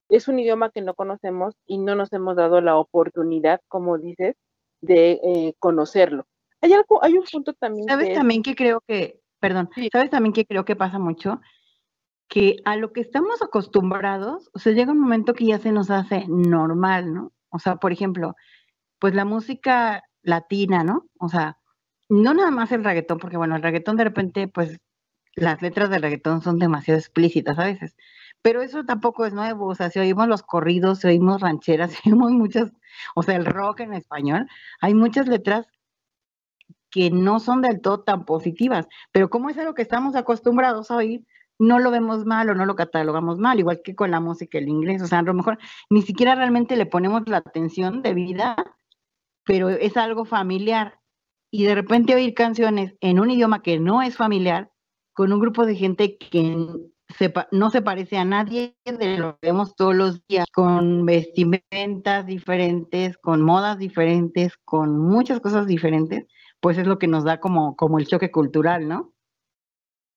[0.09, 4.35] Es un idioma que no conocemos y no nos hemos dado la oportunidad, como dices,
[4.81, 6.25] de eh, conocerlo.
[6.61, 9.89] Hay algo, hay un punto también ¿Sabes que es- también que creo que, perdón, Sí.
[9.91, 11.39] ¿sabes también que creo que pasa mucho?
[12.27, 15.89] Que a lo que estamos acostumbrados, o sea, llega un momento que ya se nos
[15.89, 17.31] hace normal, ¿no?
[17.49, 18.35] O sea, por ejemplo,
[18.99, 21.05] pues la música latina, ¿no?
[21.19, 21.57] O sea,
[22.13, 24.79] no nada más el reggaetón, porque bueno, el reggaetón de repente, pues
[25.35, 27.95] las letras del reggaetón son demasiado explícitas a veces,
[28.41, 32.09] pero eso tampoco es nuevo, o sea, si oímos los corridos, si oímos rancheras, si
[32.11, 32.71] oímos muchas,
[33.15, 34.47] o sea, el rock en español,
[34.81, 35.67] hay muchas letras
[36.91, 40.97] que no son del todo tan positivas, pero como es algo que estamos acostumbrados a
[40.97, 41.25] oír,
[41.59, 44.69] no lo vemos mal o no lo catalogamos mal, igual que con la música el
[44.69, 45.57] inglés, o sea, a lo mejor
[45.89, 48.55] ni siquiera realmente le ponemos la atención debida,
[49.45, 51.02] pero es algo familiar.
[51.55, 54.71] Y de repente oír canciones en un idioma que no es familiar,
[55.13, 56.57] con un grupo de gente que
[57.15, 61.05] se pa- no se parece a nadie de lo que vemos todos los días, con
[61.05, 66.25] vestimentas diferentes, con modas diferentes, con muchas cosas diferentes,
[66.59, 69.13] pues es lo que nos da como, como el choque cultural, ¿no?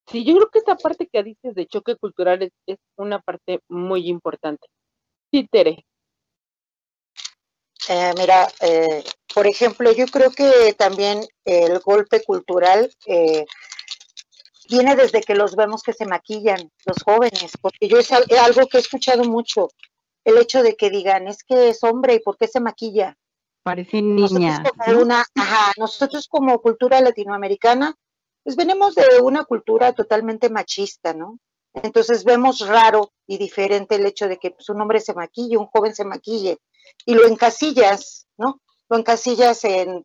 [0.07, 3.61] Sí, yo creo que esta parte que dices de choque cultural es, es una parte
[3.69, 4.69] muy importante.
[5.31, 5.85] Sí, Tere.
[7.89, 13.45] Eh, mira, eh, por ejemplo, yo creo que también el golpe cultural eh,
[14.69, 18.39] viene desde que los vemos que se maquillan, los jóvenes, porque yo es al- es
[18.39, 19.69] algo que he escuchado mucho,
[20.25, 23.17] el hecho de que digan, es que es hombre y por qué se maquilla.
[23.63, 24.61] Parecen Nosotros niñas.
[24.77, 27.95] como una, ajá, nosotros como cultura latinoamericana,
[28.43, 31.39] pues venimos de una cultura totalmente machista, ¿no?
[31.75, 35.67] Entonces vemos raro y diferente el hecho de que pues, un hombre se maquille, un
[35.67, 36.59] joven se maquille,
[37.05, 38.61] y lo encasillas, ¿no?
[38.89, 40.05] Lo encasillas en,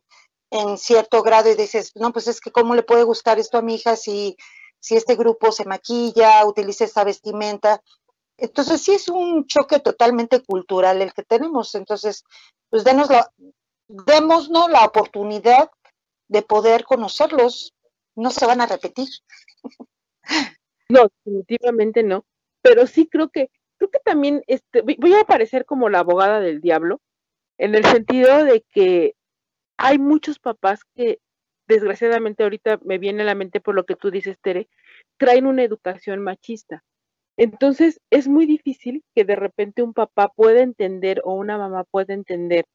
[0.50, 3.62] en cierto grado y dices, no, pues es que cómo le puede gustar esto a
[3.62, 4.36] mi hija si,
[4.80, 7.82] si este grupo se maquilla, utiliza esta vestimenta.
[8.36, 11.74] Entonces sí es un choque totalmente cultural el que tenemos.
[11.74, 12.24] Entonces,
[12.68, 13.30] pues denos la,
[13.88, 15.70] démosnos la oportunidad
[16.28, 17.72] de poder conocerlos.
[18.14, 19.08] No se van a repetir.
[20.88, 22.26] No, definitivamente no.
[22.60, 23.48] Pero sí creo que,
[23.88, 27.00] creo que también este, voy- a parecer como la abogada del diablo,
[27.58, 29.14] en el sentido de que
[29.78, 31.18] hay muchos papás que,
[31.68, 34.68] desgraciadamente, ahorita me viene a la mente por lo que tú dices, Tere,
[35.18, 36.84] traen una educación machista.
[37.38, 42.14] Entonces, es muy difícil que de repente un papá pueda entender o una mamá pueda
[42.14, 42.66] entender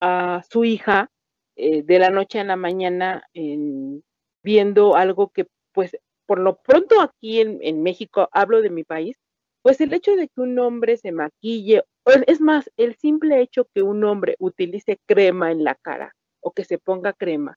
[0.00, 1.10] a su hija
[1.56, 4.02] eh, de la noche a la mañana en-
[4.44, 9.16] viendo algo que, pues, por lo pronto aquí en, en México, hablo de mi país,
[9.62, 11.82] pues el hecho de que un hombre se maquille,
[12.26, 16.64] es más, el simple hecho que un hombre utilice crema en la cara o que
[16.64, 17.56] se ponga crema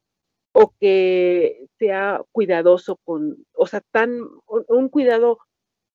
[0.53, 5.39] o que sea cuidadoso con, o sea, tan, un un cuidado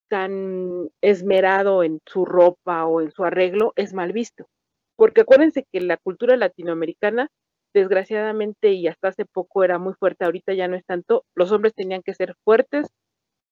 [0.08, 4.46] tan esmerado en su ropa o en su arreglo es mal visto.
[4.96, 7.28] Porque acuérdense que la cultura latinoamericana,
[7.74, 11.74] desgraciadamente y hasta hace poco era muy fuerte, ahorita ya no es tanto, los hombres
[11.74, 12.88] tenían que ser fuertes,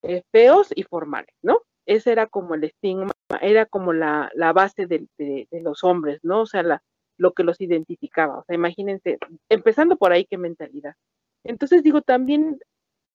[0.02, 1.62] eh, feos y formales, ¿no?
[1.88, 5.08] Ese era como el estigma, era como la, la base de,
[5.50, 6.42] los hombres, ¿no?
[6.42, 6.82] O sea,
[7.16, 8.40] lo que los identificaba.
[8.40, 9.16] O sea, imagínense,
[9.48, 10.96] empezando por ahí, qué mentalidad.
[11.44, 12.58] Entonces digo, también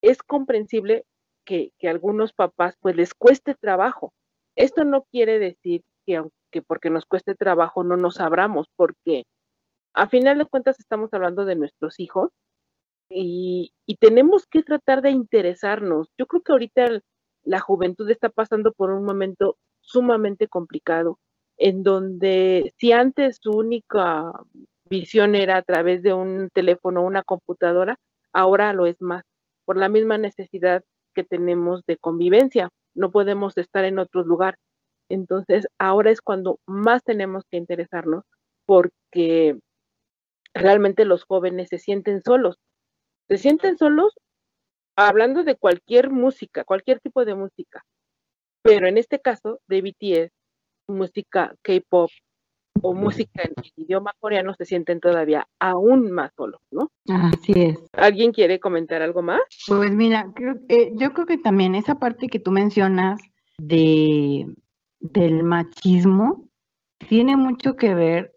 [0.02, 1.04] es comprensible
[1.46, 4.12] que, que a algunos papás pues les cueste trabajo.
[4.56, 9.22] Esto no quiere decir que aunque porque nos cueste trabajo no nos abramos, porque
[9.94, 12.30] a final de cuentas estamos hablando de nuestros hijos
[13.08, 16.08] y, y tenemos que tratar de interesarnos.
[16.18, 17.00] Yo creo que ahorita
[17.44, 21.18] la juventud está pasando por un momento sumamente complicado,
[21.56, 24.32] en donde si antes su única
[24.88, 27.98] visión era a través de un teléfono o una computadora,
[28.32, 29.24] ahora lo es más,
[29.64, 30.84] por la misma necesidad
[31.14, 32.70] que tenemos de convivencia.
[32.94, 34.58] No podemos estar en otro lugar.
[35.08, 38.24] Entonces, ahora es cuando más tenemos que interesarnos
[38.66, 39.58] porque
[40.54, 42.56] realmente los jóvenes se sienten solos.
[43.28, 44.14] Se sienten solos
[44.96, 47.84] hablando de cualquier música, cualquier tipo de música.
[48.62, 50.32] Pero en este caso, de BTS,
[50.88, 52.10] música K-pop
[52.82, 56.90] o música en idioma coreano, se sienten todavía aún más solos, ¿no?
[57.08, 57.78] Así es.
[57.92, 59.40] ¿Alguien quiere comentar algo más?
[59.66, 63.20] Pues mira, creo- eh, yo creo que también esa parte que tú mencionas
[63.58, 64.46] de,
[65.00, 66.48] del machismo
[67.08, 68.34] tiene mucho que ver,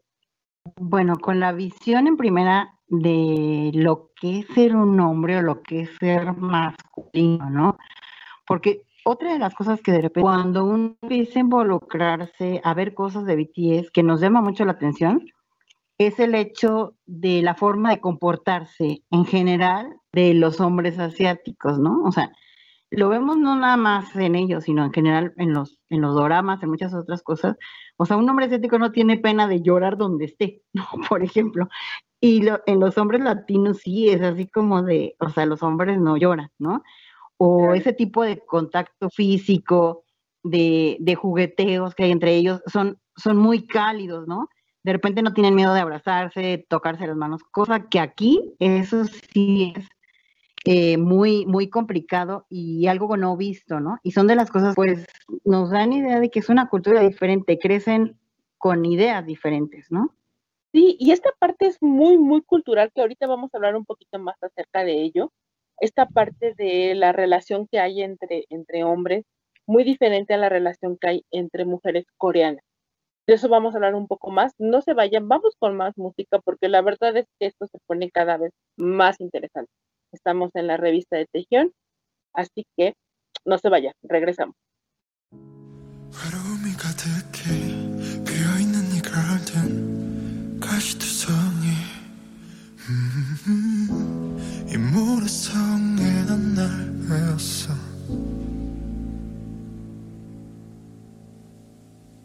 [0.76, 5.62] bueno, con la visión en primera de lo que es ser un hombre o lo
[5.62, 7.78] que es ser masculino, ¿no?
[8.46, 12.94] Porque otra de las cosas que de repente, cuando uno empieza a involucrarse a ver
[12.94, 15.26] cosas de BTS que nos llama mucho la atención,
[15.98, 22.04] es el hecho de la forma de comportarse en general de los hombres asiáticos, ¿no?
[22.04, 22.32] O sea,
[22.90, 26.62] lo vemos no nada más en ellos, sino en general en los, en los doramas,
[26.64, 27.58] en muchas otras cosas.
[27.98, 30.86] O sea, un hombre asiático no tiene pena de llorar donde esté, ¿no?
[31.10, 31.68] Por ejemplo.
[32.20, 36.00] Y lo- en los hombres latinos sí, es así como de, o sea, los hombres
[36.00, 36.84] no lloran, ¿no?
[37.38, 40.04] O ese tipo de contacto físico,
[40.44, 44.50] de, de jugueteos que hay entre ellos, son, son muy cálidos, ¿no?
[44.84, 49.74] De repente no tienen miedo de abrazarse, tocarse las manos, cosa que aquí eso sí
[49.76, 49.88] es
[50.66, 54.00] eh, muy, muy complicado y algo no visto, ¿no?
[54.04, 55.06] Y son de las cosas, pues,
[55.46, 58.18] nos dan idea de que es una cultura diferente, crecen
[58.58, 60.17] con ideas diferentes, ¿no?
[60.78, 64.20] Sí, y esta parte es muy, muy cultural, que ahorita vamos a hablar un poquito
[64.20, 65.32] más acerca de ello.
[65.80, 69.26] Esta parte de la relación que hay entre, entre hombres,
[69.66, 72.64] muy diferente a la relación que hay entre mujeres coreanas.
[73.26, 74.54] De eso vamos a hablar un poco más.
[74.60, 78.12] No se vayan, vamos con más música, porque la verdad es que esto se pone
[78.12, 79.72] cada vez más interesante.
[80.12, 81.74] Estamos en la revista de Tejión,
[82.34, 82.94] así que
[83.46, 84.56] no se vayan, regresamos.
[92.90, 96.70] 음, 이 모래성에 넌날
[97.10, 97.74] 외웠어.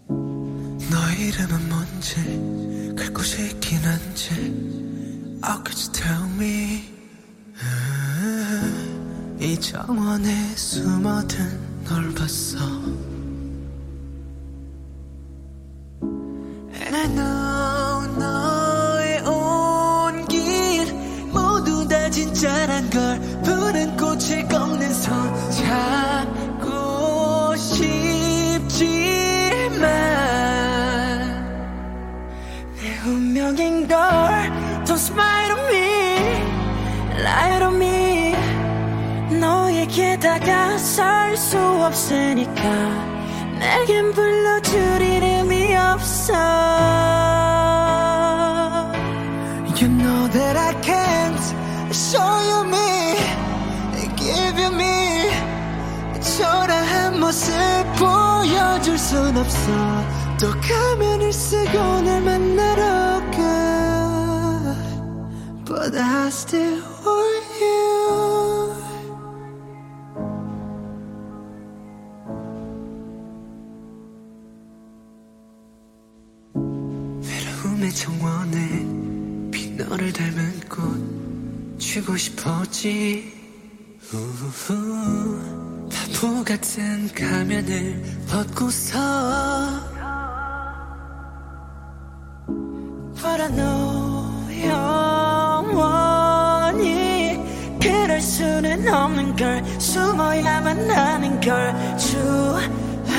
[0.09, 4.31] 너 이름은 뭔지 갈 곳이 있긴 한지.
[5.45, 6.85] How could you tell me?
[7.61, 12.59] 음, 이 정원에 숨어든 널 봤어.
[16.75, 18.52] And I know 너
[33.93, 35.85] Don't smile on me
[37.23, 38.35] Lie on me
[39.39, 42.63] 너에게 다가설 수 없으니까
[43.59, 46.33] 내겐 불러줄 이름이 없어
[49.77, 53.17] You know that I can't show you me
[54.17, 55.29] Give you me
[56.39, 57.53] 초라한 모습
[57.99, 59.71] 보여줄 순 없어
[60.41, 62.92] 또 가면을 쓰고 날 만나러 가
[65.83, 68.73] But I still want you.
[77.21, 83.33] 외로움의 정원에 빈 너를 닮은 꽃 쥐고 싶었지.
[84.13, 85.41] 우후,
[85.91, 89.01] 바보 같은 가면을 벗고서.
[93.21, 94.33] But I know
[94.65, 95.12] 영
[99.23, 103.13] 없는 걸 숨어야만 하는 걸 주하나니까.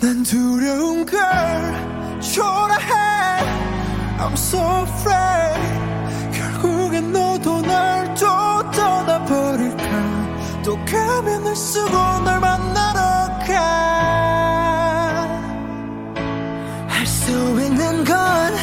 [0.00, 1.18] 난 두려운 걸
[2.20, 2.88] 초라해.
[4.20, 5.58] I'm so afraid.
[6.32, 8.26] 결국엔 너도 날 또
[8.70, 10.62] 떠나버릴까.
[10.64, 11.90] 또 가면을 쓰고
[12.24, 13.00] 널 만나러
[13.46, 13.52] 가
[16.88, 18.56] 할 수 있는 건이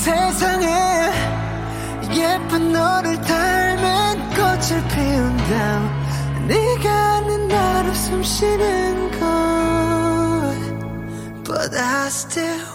[0.00, 1.12] 세상에
[2.10, 9.20] 예쁜 너를 닮은 꽃을 피운다 네가 아는 나로 숨 쉬는 곳
[11.44, 12.69] But I still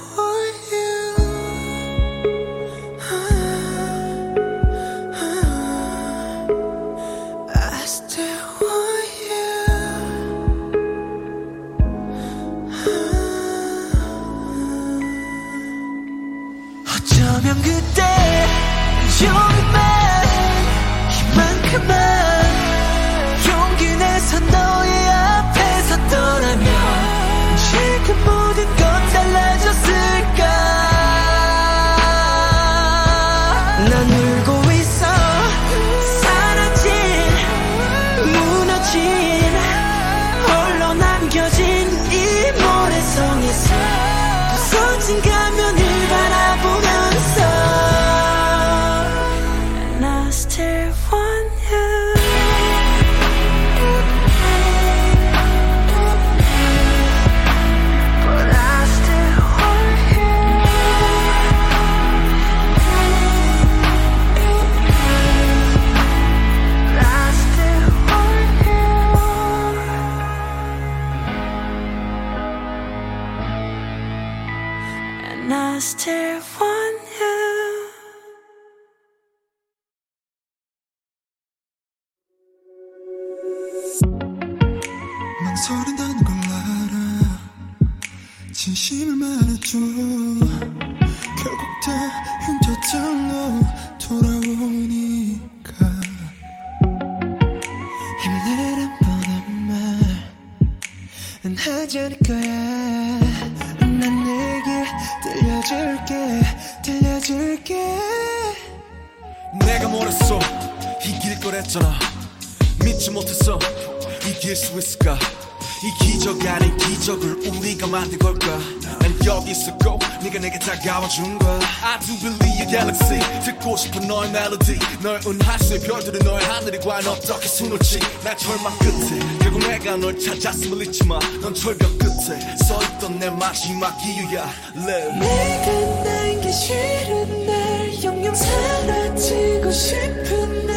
[120.76, 121.60] 다가와준 걸.
[121.84, 123.20] I do believe your galaxy.
[123.44, 128.00] 듣고 싶은 너의 멜로디 널 은하수의 별들은 너의 하늘이 과연 어떻게 수놓지.
[128.24, 134.50] 나 절망 끝에 결국 내가 널 찾았음을 잊지 마넌 철벽 끝에 서있던 내 마지막 이유야.
[134.76, 135.20] Live.
[135.20, 140.75] 내가 날게 싫은 날 영영 사라지고 싶은 날.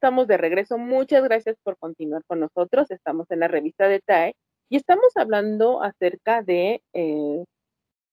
[0.00, 0.78] estamos de regreso.
[0.78, 2.90] Muchas gracias por continuar con nosotros.
[2.90, 4.34] Estamos en la revista de TAE
[4.70, 7.44] y estamos hablando acerca de, eh,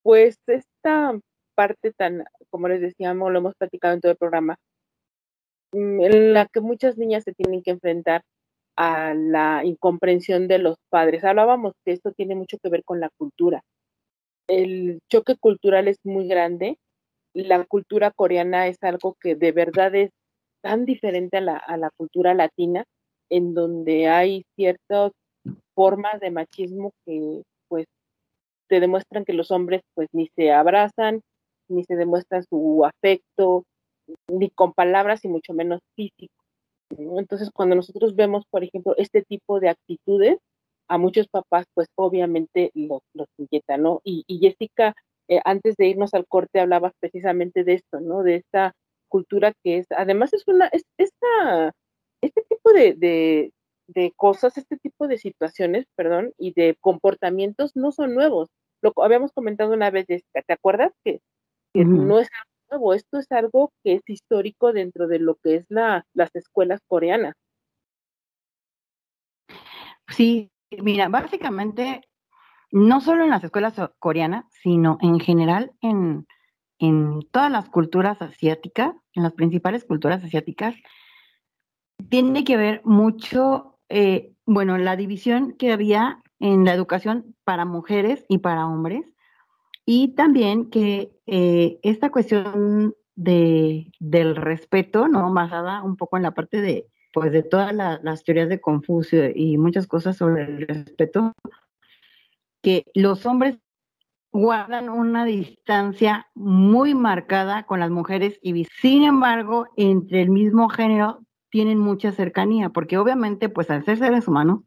[0.03, 1.17] pues, esta
[1.55, 4.57] parte tan, como les decíamos, lo hemos platicado en todo el programa,
[5.71, 8.21] mm, en la que muchas niñas se tienen que enfrentar
[8.77, 11.23] a la incomprensión de los padres.
[11.23, 13.61] Hablábamos que esto tiene mucho que ver con la cultura.
[14.47, 16.77] El choque cultural es muy grande.
[17.33, 20.11] La cultura coreana es algo que de verdad es
[20.62, 22.84] tan diferente a la, a la cultura latina,
[23.30, 25.12] en donde hay ciertas
[25.76, 27.86] formas de machismo que pues
[28.68, 31.22] te demuestran que los hombres pues ni se abrazan,
[31.70, 33.64] ni se demuestran su afecto,
[34.28, 36.34] ni con palabras y mucho menos físico.
[36.89, 40.38] Entonces, cuando nosotros vemos, por ejemplo, este tipo de actitudes,
[40.89, 43.99] a muchos papás, pues obviamente los, los inquieta, ¿no?
[44.05, 44.95] Y, Jessica,
[45.28, 48.24] eh, antes de irnos al corte, hablabas precisamente de esto, ¿no?
[48.24, 48.74] De esta
[49.08, 51.74] cultura que es, además es una, es, esta,
[52.22, 53.53] este tipo de, de,
[53.88, 58.49] de cosas, este tipo de situaciones, perdón, y de comportamientos no son nuevos.
[58.82, 60.93] Lo habíamos comentado una vez, Jessica, ¿te acuerdas?
[61.03, 61.20] Que,
[61.74, 65.55] que no es algo nuevo, esto es algo que es histórico dentro de lo que
[65.55, 67.34] es la, las escuelas coreanas.
[70.10, 72.01] Sí, mira, básicamente,
[72.72, 76.28] no solo en las escuelas coreanas, sino en general en,
[76.80, 80.75] en todas las culturas asiáticas, en las principales culturas asiáticas,
[82.09, 88.25] tiene que ver mucho, eh, bueno, la división que había en la educación para mujeres
[88.30, 89.05] y para hombres,
[89.86, 95.34] y también que eh, esta cuestión de, del respeto, ¿no?
[95.34, 99.57] Basada un poco en la parte de, pues, de todas las teorías de Confucio y
[99.57, 101.34] muchas cosas sobre el respeto,
[102.61, 103.57] que los hombres
[104.38, 111.25] guardan una distancia muy marcada con las mujeres y sin embargo entre el mismo género
[111.49, 114.59] tienen mucha cercanía, porque obviamente pues al ser seres humanos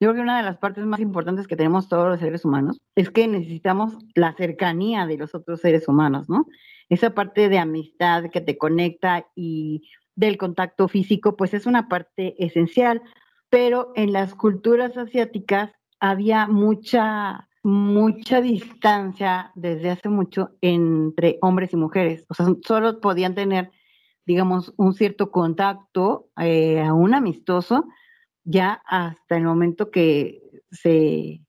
[0.00, 2.80] yo creo que una de las partes más importantes que tenemos todos los seres humanos
[2.94, 6.46] es que necesitamos la cercanía de los otros seres humanos, ¿no?
[6.88, 9.82] Esa parte de amistad que te conecta y
[10.14, 13.02] del contacto físico, pues es una parte esencial,
[13.50, 15.70] pero en las culturas asiáticas
[16.00, 22.24] había mucha mucha distancia desde hace mucho entre hombres y mujeres.
[22.28, 23.70] O sea, solo podían tener,
[24.26, 27.86] digamos, un cierto contacto, eh, aún amistoso,
[28.44, 30.40] ya hasta el momento que
[30.70, 31.40] se,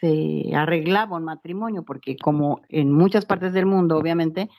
[0.00, 4.50] se arreglaba un matrimonio, porque como en muchas partes del mundo, obviamente,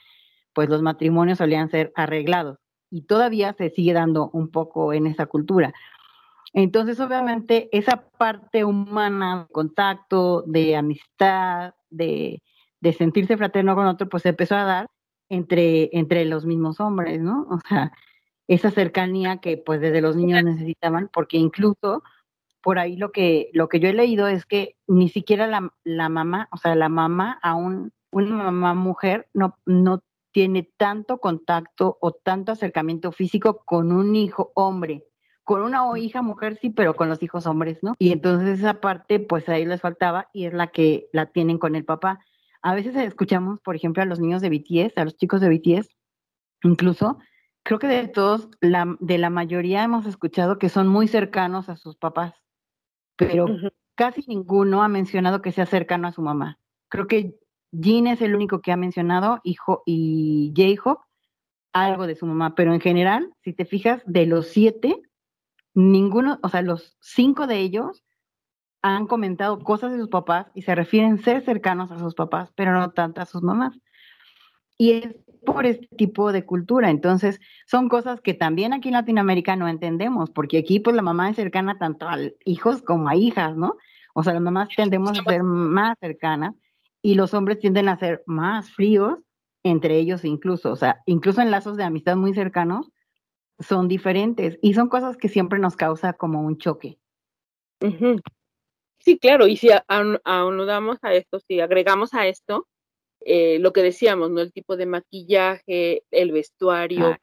[0.52, 2.58] pues los matrimonios solían ser arreglados
[2.90, 5.72] y todavía se sigue dando un poco en esa cultura.
[6.56, 12.42] Entonces, obviamente, esa parte humana, contacto, de amistad, de,
[12.80, 14.90] de sentirse fraterno con otro, pues se empezó a dar
[15.28, 17.46] entre, entre los mismos hombres, ¿no?
[17.50, 17.92] O sea,
[18.48, 22.02] esa cercanía que pues desde los niños necesitaban, porque incluso
[22.62, 26.08] por ahí lo que, lo que yo he leído es que ni siquiera la, la
[26.08, 30.02] mamá, o sea, la mamá aún, una mamá mujer no, no
[30.32, 35.04] tiene tanto contacto o tanto acercamiento físico con un hijo hombre.
[35.46, 37.94] Con una hija mujer sí, pero con los hijos hombres, ¿no?
[38.00, 41.76] Y entonces esa parte, pues ahí les faltaba y es la que la tienen con
[41.76, 42.18] el papá.
[42.62, 45.88] A veces escuchamos, por ejemplo, a los niños de BTS, a los chicos de BTS,
[46.64, 47.18] incluso,
[47.62, 51.76] creo que de todos, la, de la mayoría hemos escuchado que son muy cercanos a
[51.76, 52.34] sus papás,
[53.14, 53.46] pero
[53.94, 56.58] casi ninguno ha mencionado que sea cercano a su mamá.
[56.88, 57.36] Creo que
[57.70, 61.06] Jean es el único que ha mencionado hijo, y J-Hope
[61.72, 65.02] algo de su mamá, pero en general, si te fijas, de los siete,
[65.76, 68.02] ninguno, o sea, los cinco de ellos
[68.82, 72.72] han comentado cosas de sus papás y se refieren ser cercanos a sus papás, pero
[72.72, 73.78] no tanto a sus mamás.
[74.78, 75.14] Y es
[75.44, 76.90] por este tipo de cultura.
[76.90, 81.28] Entonces, son cosas que también aquí en Latinoamérica no entendemos, porque aquí pues la mamá
[81.30, 83.76] es cercana tanto a hijos como a hijas, ¿no?
[84.14, 86.54] O sea, las mamás tendemos a ser más cercanas
[87.02, 89.18] y los hombres tienden a ser más fríos
[89.62, 92.90] entre ellos incluso, o sea, incluso en lazos de amistad muy cercanos
[93.58, 96.98] son diferentes y son cosas que siempre nos causa como un choque.
[98.98, 102.66] Sí, claro, y si aunudamos a esto, si agregamos a esto,
[103.20, 104.40] eh, lo que decíamos, ¿no?
[104.40, 107.06] El tipo de maquillaje, el vestuario.
[107.06, 107.18] Ah.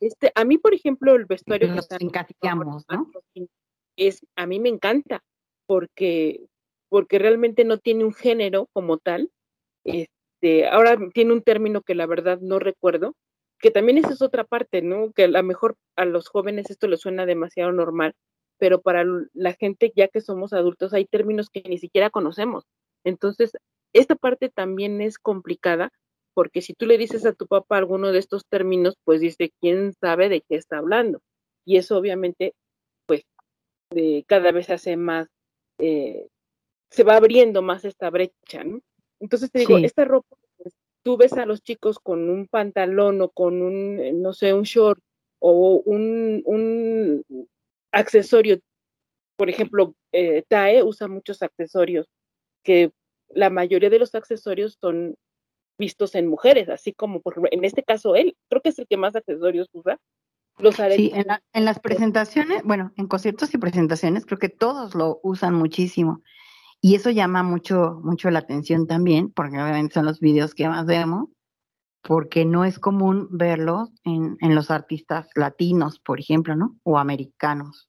[0.00, 3.10] Este, a mí, por ejemplo, el vestuario que encasillamos, ¿no?
[3.96, 5.22] Es, a mí me encanta
[5.66, 6.46] porque,
[6.88, 9.30] porque realmente no tiene un género como tal.
[9.84, 13.14] Este, ahora tiene un término que la verdad no recuerdo,
[13.58, 15.12] que también esa es otra parte, ¿no?
[15.12, 18.14] Que a lo mejor a los jóvenes esto les suena demasiado normal,
[18.58, 22.64] pero para la gente ya que somos adultos hay términos que ni siquiera conocemos.
[23.04, 23.52] Entonces,
[23.92, 25.90] esta parte también es complicada
[26.34, 29.94] porque si tú le dices a tu papá alguno de estos términos, pues dice, ¿quién
[29.94, 31.20] sabe de qué está hablando?
[31.64, 32.52] Y eso obviamente,
[33.06, 33.22] pues,
[33.94, 35.28] eh, cada vez se hace más,
[35.78, 36.28] eh,
[36.90, 38.80] se va abriendo más esta brecha, ¿no?
[39.18, 40.36] Entonces te digo, esta ropa,
[41.06, 44.64] tú ves a los chicos con un pantalón o con un, eh, no sé, un
[44.64, 45.00] short
[45.38, 47.48] o un, un
[47.92, 48.58] accesorio,
[49.36, 52.08] por ejemplo, eh, TAE usa muchos accesorios
[52.64, 52.90] que
[53.28, 55.14] la mayoría de los accesorios son
[55.78, 58.88] vistos en mujeres, así como por ejemplo, en este caso él, creo que es el
[58.88, 60.00] que más accesorios usa.
[60.58, 65.20] Los sí, en, en, las presentaciones, bueno, en conciertos y presentaciones creo que todos lo
[65.22, 66.22] usan muchísimo.
[66.86, 70.86] Y eso llama mucho, mucho la atención también, porque obviamente son los videos que más
[70.86, 71.28] vemos,
[72.00, 76.76] porque no es común verlos en, en los artistas latinos, por ejemplo, ¿no?
[76.84, 77.88] O americanos.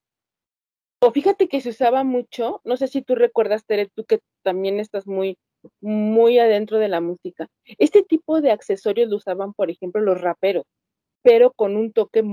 [0.99, 4.79] O fíjate que se usaba mucho, no sé si tú recuerdas, Tere, tú que también
[4.79, 5.37] estás muy,
[5.79, 7.45] muy adentro de la música.
[7.77, 10.63] Este tipo de accesorios lo usaban, por ejemplo, los raperos,
[11.21, 12.23] pero con un toque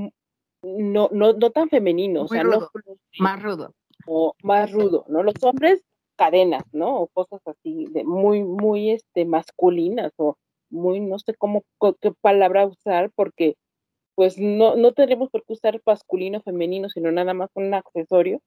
[0.63, 2.71] no, no, no tan femenino, o sea, no
[3.19, 3.75] más rudo.
[4.07, 5.23] O más rudo, ¿no?
[5.23, 5.85] Los hombres
[6.17, 7.01] cadenas, ¿no?
[7.01, 10.37] O cosas así de muy, muy este, masculinas o
[10.71, 11.63] muy, no sé cómo,
[12.01, 13.55] qué palabra usar, porque
[14.15, 18.41] pues no, no tenemos por qué usar masculino, femenino, sino nada más un accesorio,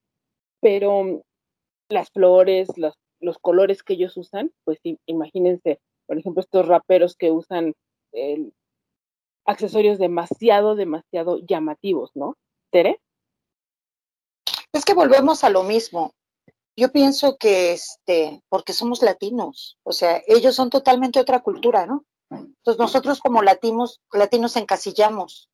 [0.61, 1.21] pero
[1.89, 7.31] las flores, los, los colores que ellos usan, pues imagínense, por ejemplo, estos raperos que
[7.31, 7.73] usan
[9.45, 12.35] accesorios demasiado, demasiado llamativos, ¿no?
[12.71, 12.99] Tere.
[14.73, 16.11] Es que volvemos a lo mismo.
[16.79, 22.05] Yo pienso que, este, porque somos latinos, o sea, ellos son totalmente otra cultura, ¿no?
[22.29, 25.49] Entonces nosotros como latinos, latinos encasillamos,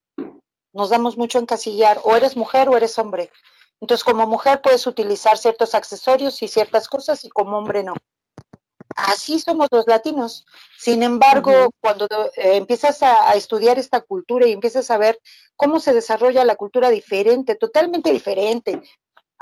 [0.74, 3.32] nos damos mucho encasillar, o eres mujer o eres hombre.
[3.80, 7.94] Entonces como mujer puedes utilizar ciertos accesorios y ciertas cosas y como hombre no.
[8.96, 10.46] Así somos los latinos.
[10.78, 12.06] Sin embargo, cuando
[12.36, 15.20] eh, empiezas a, a, estudiar esta cultura y empiezas a ver
[15.56, 18.82] cómo se desarrolla la cultura diferente, totalmente diferente,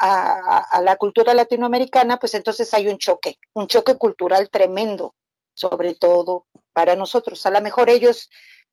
[0.04, 5.14] a, la cultura latinoamericana, pues entonces hay un choque, un choque cultural tremendo,
[5.54, 7.46] sobre todo para nosotros.
[7.46, 8.30] A lo mejor ellos,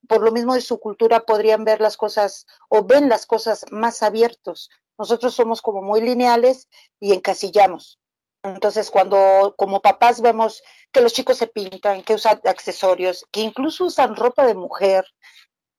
[0.08, 4.02] por lo mismo de su cultura, podrían ver las cosas o ven las cosas más
[4.02, 4.70] abiertos.
[4.96, 6.68] Nosotros somos como muy lineales
[6.98, 7.98] y encasillamos.
[8.42, 10.62] Entonces, cuando como papás vemos
[10.92, 15.04] que los chicos se pintan, que usan accesorios, que incluso usan ropa de mujer,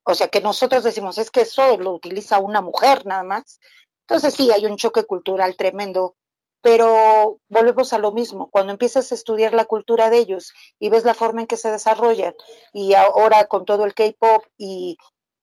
[0.03, 3.59] o sea, que nosotros decimos, es que eso lo utiliza una mujer nada más,
[4.09, 6.15] entonces sí, hay un choque cultural tremendo,
[6.61, 11.05] pero volvemos a lo mismo, cuando empiezas a estudiar la cultura de ellos y ves
[11.05, 12.33] la forma en que se desarrollan
[12.73, 14.97] y ahora con todo el K-Pop y,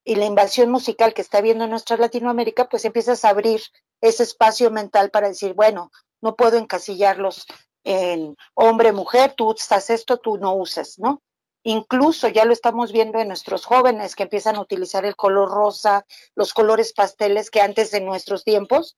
[0.05, 3.63] y la invasión musical que está viendo en nuestra Latinoamérica, pues empiezas a abrir
[4.01, 7.47] ese espacio mental para decir, bueno, no puedo encasillarlos
[7.85, 11.23] en hombre, mujer, tú usas esto, tú no usas, ¿no?
[11.69, 16.07] Incluso ya lo estamos viendo en nuestros jóvenes que empiezan a utilizar el color rosa,
[16.37, 18.97] los colores pasteles que antes de nuestros tiempos,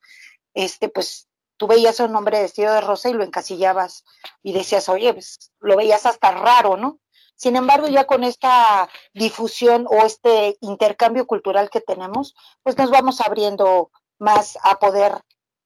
[0.52, 4.04] este, pues tú veías a un hombre vestido de rosa y lo encasillabas
[4.42, 6.98] y decías, oye, pues lo veías hasta raro, ¿no?
[7.36, 13.22] Sin embargo, ya con esta difusión o este intercambio cultural que tenemos, pues nos vamos
[13.22, 15.14] abriendo más a poder,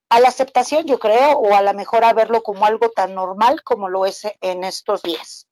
[0.09, 3.65] a la aceptación, yo creo, o a lo mejor a verlo como algo tan normal
[3.65, 5.49] como lo es en estos días.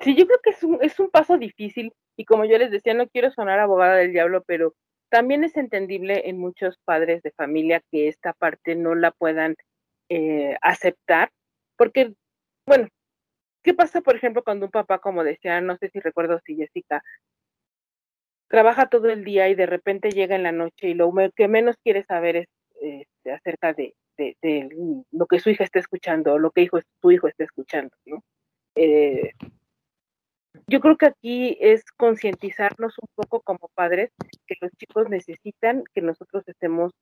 [0.00, 2.94] Sí, yo creo que es un, es un paso difícil y como yo les decía,
[2.94, 4.74] no quiero sonar abogada del diablo, pero
[5.08, 9.56] también es entendible en muchos padres de familia que esta parte no la puedan
[10.08, 11.30] eh, aceptar,
[11.76, 12.14] porque,
[12.66, 12.88] bueno,
[13.62, 17.02] ¿qué pasa, por ejemplo, cuando un papá, como decía, no sé si recuerdo si Jessica,
[18.48, 21.76] trabaja todo el día y de repente llega en la noche y lo que menos
[21.82, 22.48] quiere saber es
[22.80, 24.68] este, acerca de, de, de,
[25.10, 28.22] lo que su hija está escuchando o lo que hijo, su hijo está escuchando, ¿no?
[28.74, 29.32] Eh,
[30.66, 34.10] yo creo que aquí es concientizarnos un poco como padres
[34.46, 36.92] que los chicos necesitan que nosotros estemos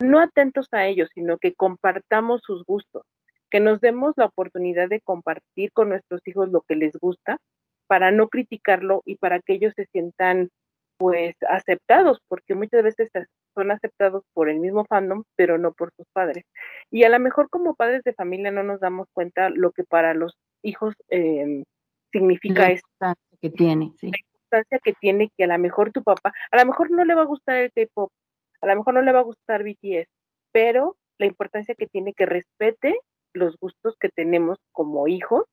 [0.00, 3.02] no atentos a ellos, sino que compartamos sus gustos,
[3.50, 7.38] que nos demos la oportunidad de compartir con nuestros hijos lo que les gusta
[7.86, 10.48] para no criticarlo y para que ellos se sientan
[10.96, 13.10] pues aceptados, porque muchas veces
[13.54, 16.44] son aceptados por el mismo fandom, pero no por sus padres.
[16.90, 20.12] Y a lo mejor como padres de familia no nos damos cuenta lo que para
[20.12, 21.64] los hijos eh,
[22.12, 24.10] significa la importancia que tiene, sí.
[24.10, 27.14] la importancia que tiene que a lo mejor tu papá, a lo mejor no le
[27.14, 28.10] va a gustar el K-pop,
[28.60, 30.08] a lo mejor no le va a gustar BTS,
[30.52, 32.98] pero la importancia que tiene que respete
[33.32, 35.44] los gustos que tenemos como hijos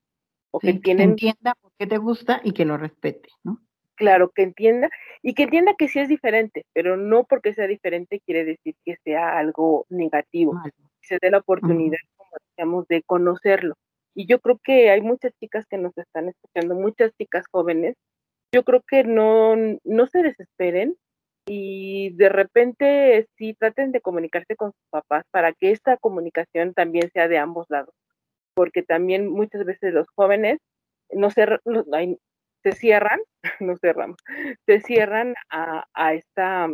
[0.51, 3.59] o sí, que tienen que entienda por qué te gusta y que lo respete, ¿no?
[3.95, 4.89] Claro, que entienda
[5.23, 8.95] y que entienda que sí es diferente, pero no porque sea diferente quiere decir que
[9.03, 10.53] sea algo negativo.
[10.53, 10.71] Vale.
[11.01, 12.17] Se dé la oportunidad, uh -huh.
[12.17, 13.75] como decíamos, de conocerlo.
[14.17, 17.95] Y yo creo que hay muchas chicas que nos están escuchando, muchas chicas jóvenes.
[18.51, 20.97] Yo creo que no, no se desesperen
[21.45, 27.11] y de repente sí traten de comunicarse con sus papás para que esta comunicación también
[27.11, 27.93] sea de ambos lados.
[28.55, 30.57] Porque también muchas veces los jóvenes
[31.11, 31.45] no se,
[32.63, 33.19] se cierran,
[33.59, 34.17] no cerramos,
[34.65, 36.69] se cierran a, a esta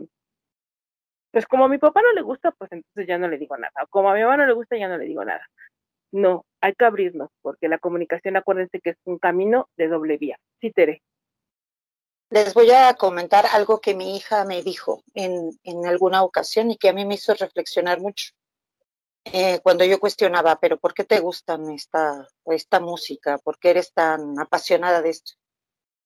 [1.31, 3.73] pues como a mi papá no le gusta, pues entonces ya no le digo nada.
[3.89, 5.45] Como a mi mamá no le gusta, ya no le digo nada.
[6.13, 10.39] No, hay que abrirnos, porque la comunicación, acuérdense que es un camino de doble vía.
[10.61, 11.01] Sí, Tere.
[12.29, 16.77] Les voy a comentar algo que mi hija me dijo en, en alguna ocasión y
[16.77, 18.31] que a mí me hizo reflexionar mucho.
[19.25, 23.39] Eh, cuando yo cuestionaba, pero ¿por qué te gustan esta, esta música?
[23.39, 25.33] ¿Por qué eres tan apasionada de esto?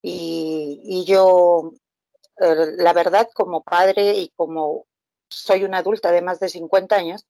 [0.01, 1.73] Y, yo,
[2.39, 4.85] eh, la verdad, como padre y como
[5.29, 7.25] soy una adulta de más de 50 años,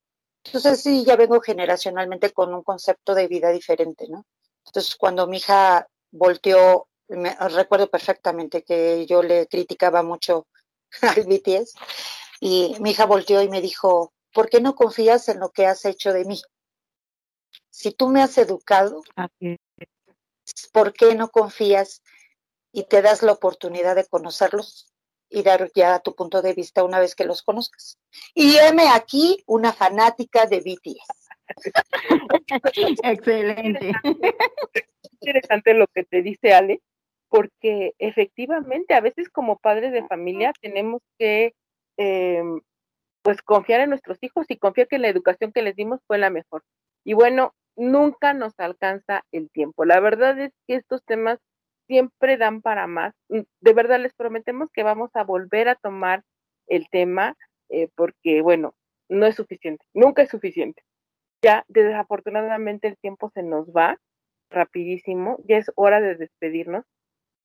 [0.48, 4.26] entonces sí, ya vengo generacionalmente con un concepto de vida diferente, ¿no?
[4.66, 10.48] Entonces, cuando mi hija volteó, me, recuerdo perfectamente que yo le criticaba mucho
[11.02, 11.74] al BTS,
[12.40, 15.86] y mi hija volteó y me dijo, ¿por qué no confías en lo que has
[15.86, 16.42] hecho de mí?
[17.70, 19.04] Si tú me has educado,
[20.72, 22.02] ¿por qué no confías
[22.72, 24.94] y te das la oportunidad de conocerlos
[25.30, 27.98] y dar ya tu punto de vista una vez que los conozcas?
[28.34, 31.28] Y heme aquí una fanática de BTS.
[33.04, 33.92] Excelente.
[35.20, 36.82] Interesante lo que te dice Ale,
[37.30, 41.54] porque efectivamente a veces como padres de familia tenemos que
[41.98, 42.44] eh,
[43.22, 46.30] pues confiar en nuestros hijos y confiar que la educación que les dimos fue la
[46.30, 46.64] mejor.
[47.04, 49.86] Y bueno, nunca nos alcanza el tiempo.
[49.86, 51.40] La verdad es que estos temas
[51.88, 53.14] siempre dan para más.
[53.30, 56.24] Mm, de verdad les prometemos que vamos a volver a tomar
[56.68, 57.36] el tema
[57.70, 58.74] eh, porque, bueno,
[59.10, 60.84] no es suficiente, nunca es suficiente.
[61.42, 63.98] Ya desafortunadamente el tiempo se nos va
[64.50, 66.86] rapidísimo, ya es hora de despedirnos.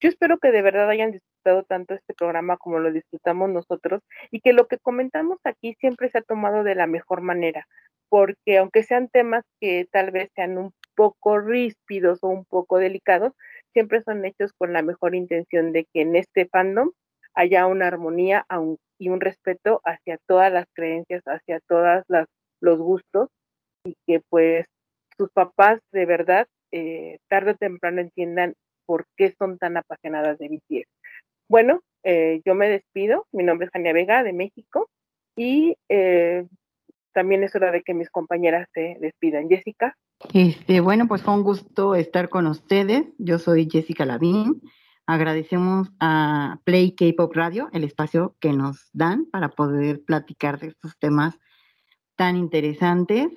[0.01, 4.41] Yo espero que de verdad hayan disfrutado tanto este programa como lo disfrutamos nosotros y
[4.41, 7.67] que lo que comentamos aquí siempre se ha tomado de la mejor manera,
[8.09, 13.33] porque aunque sean temas que tal vez sean un poco ríspidos o un poco delicados,
[13.73, 16.91] siempre son hechos con la mejor intención de que en este fandom
[17.33, 18.45] haya una armonía
[18.99, 22.03] y un respeto hacia todas las creencias, hacia todos
[22.61, 23.29] los gustos
[23.83, 24.65] y que pues
[25.17, 28.53] sus papás de verdad eh, tarde o temprano entiendan
[28.85, 30.89] por qué son tan apasionadas de BTS.
[31.49, 33.27] Bueno, eh, yo me despido.
[33.31, 34.89] Mi nombre es Jania Vega de México
[35.35, 36.45] y eh,
[37.13, 39.49] también es hora de que mis compañeras se despidan.
[39.49, 39.95] Jessica.
[40.31, 43.05] Este, bueno, pues fue un gusto estar con ustedes.
[43.17, 44.61] Yo soy Jessica Lavín.
[45.05, 50.97] Agradecemos a Play K-Pop Radio el espacio que nos dan para poder platicar de estos
[50.97, 51.35] temas
[52.15, 53.27] tan interesantes.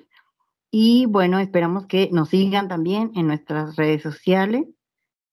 [0.71, 4.63] Y bueno, esperamos que nos sigan también en nuestras redes sociales.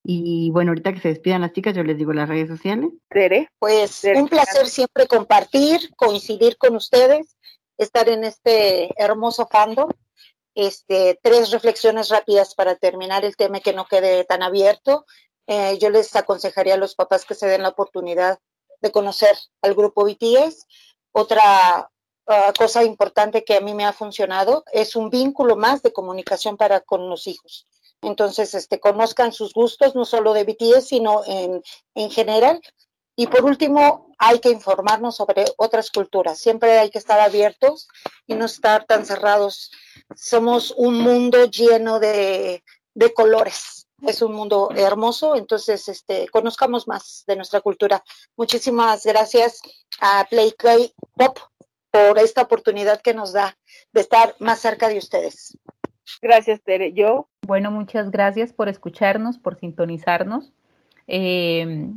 [0.02, 2.90] Y bueno, ahorita que se despidan las chicas, yo les digo las redes sociales.
[3.58, 7.36] Pues un placer siempre compartir, coincidir con ustedes,
[7.78, 9.88] estar en este hermoso fandom.
[10.54, 15.04] Este, tres reflexiones rápidas para terminar el tema que no quede tan abierto.
[15.46, 18.38] Eh, yo les aconsejaría a los papás que se den la oportunidad
[18.80, 20.66] de conocer al grupo BTS.
[21.12, 21.90] Otra
[22.26, 26.56] uh, cosa importante que a mí me ha funcionado es un vínculo más de comunicación
[26.56, 27.66] para con los hijos.
[28.02, 31.62] Entonces, este, conozcan sus gustos, no solo de BTS, sino en,
[31.94, 32.60] en general.
[33.16, 36.38] Y por último, hay que informarnos sobre otras culturas.
[36.38, 37.88] Siempre hay que estar abiertos
[38.26, 39.70] y no estar tan cerrados.
[40.16, 42.62] Somos un mundo lleno de,
[42.94, 43.88] de colores.
[44.02, 48.02] Es un mundo hermoso, entonces este, conozcamos más de nuestra cultura.
[48.36, 49.60] Muchísimas gracias
[50.00, 50.54] a Play
[51.16, 51.38] Pop
[51.90, 53.56] por esta oportunidad que nos da
[53.92, 55.56] de estar más cerca de ustedes.
[56.20, 56.92] Gracias, Tere.
[56.92, 57.28] Yo.
[57.46, 60.52] Bueno, muchas gracias por escucharnos, por sintonizarnos.
[61.06, 61.90] Eh,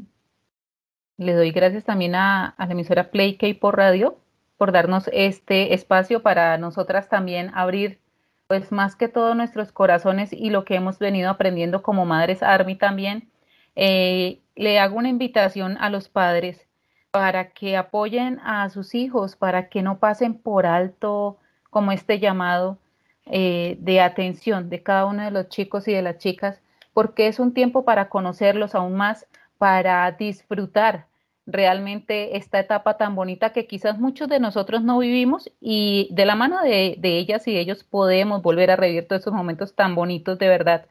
[1.17, 4.17] le doy gracias también a, a la emisora Play K por radio
[4.57, 7.99] por darnos este espacio para nosotras también abrir,
[8.47, 12.75] pues más que todo nuestros corazones y lo que hemos venido aprendiendo como madres Army
[12.75, 13.29] también.
[13.75, 16.65] Eh, le hago una invitación a los padres
[17.11, 21.37] para que apoyen a sus hijos, para que no pasen por alto
[21.69, 22.77] como este llamado
[23.25, 26.61] eh, de atención de cada uno de los chicos y de las chicas,
[26.93, 29.27] porque es un tiempo para conocerlos aún más,
[29.57, 31.05] para disfrutar
[31.47, 36.35] realmente esta etapa tan bonita que quizás muchos de nosotros no vivimos y de la
[36.35, 40.37] mano de, de ellas y ellos podemos volver a revivir todos esos momentos tan bonitos
[40.37, 40.85] de verdad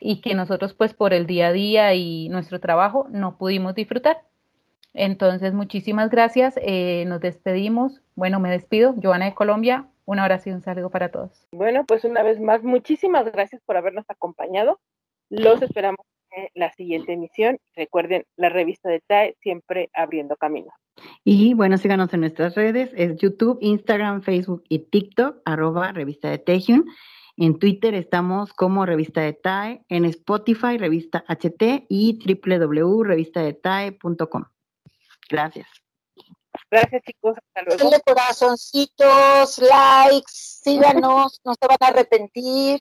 [0.00, 4.22] y que nosotros pues por el día a día y nuestro trabajo no pudimos disfrutar.
[4.94, 6.54] Entonces, muchísimas gracias.
[6.60, 8.00] Eh, nos despedimos.
[8.16, 8.94] Bueno, me despido.
[9.00, 9.86] Joana de Colombia.
[10.06, 11.46] Un abrazo y un saludo para todos.
[11.52, 14.80] Bueno, pues una vez más, muchísimas gracias por habernos acompañado.
[15.28, 17.58] Los esperamos en la siguiente emisión.
[17.74, 20.72] Recuerden, la revista de TAE siempre abriendo camino.
[21.24, 26.38] Y bueno, síganos en nuestras redes, es YouTube, Instagram, Facebook y TikTok, arroba revista de
[26.38, 26.86] Tejion.
[27.36, 34.44] En Twitter estamos como Revista de TAE, en Spotify, Revista HT y www.revistadetae.com.
[35.30, 35.68] Gracias.
[36.68, 37.84] Gracias chicos, hasta luego.
[37.84, 42.80] Denle corazoncitos, likes, síganos, no se van a arrepentir.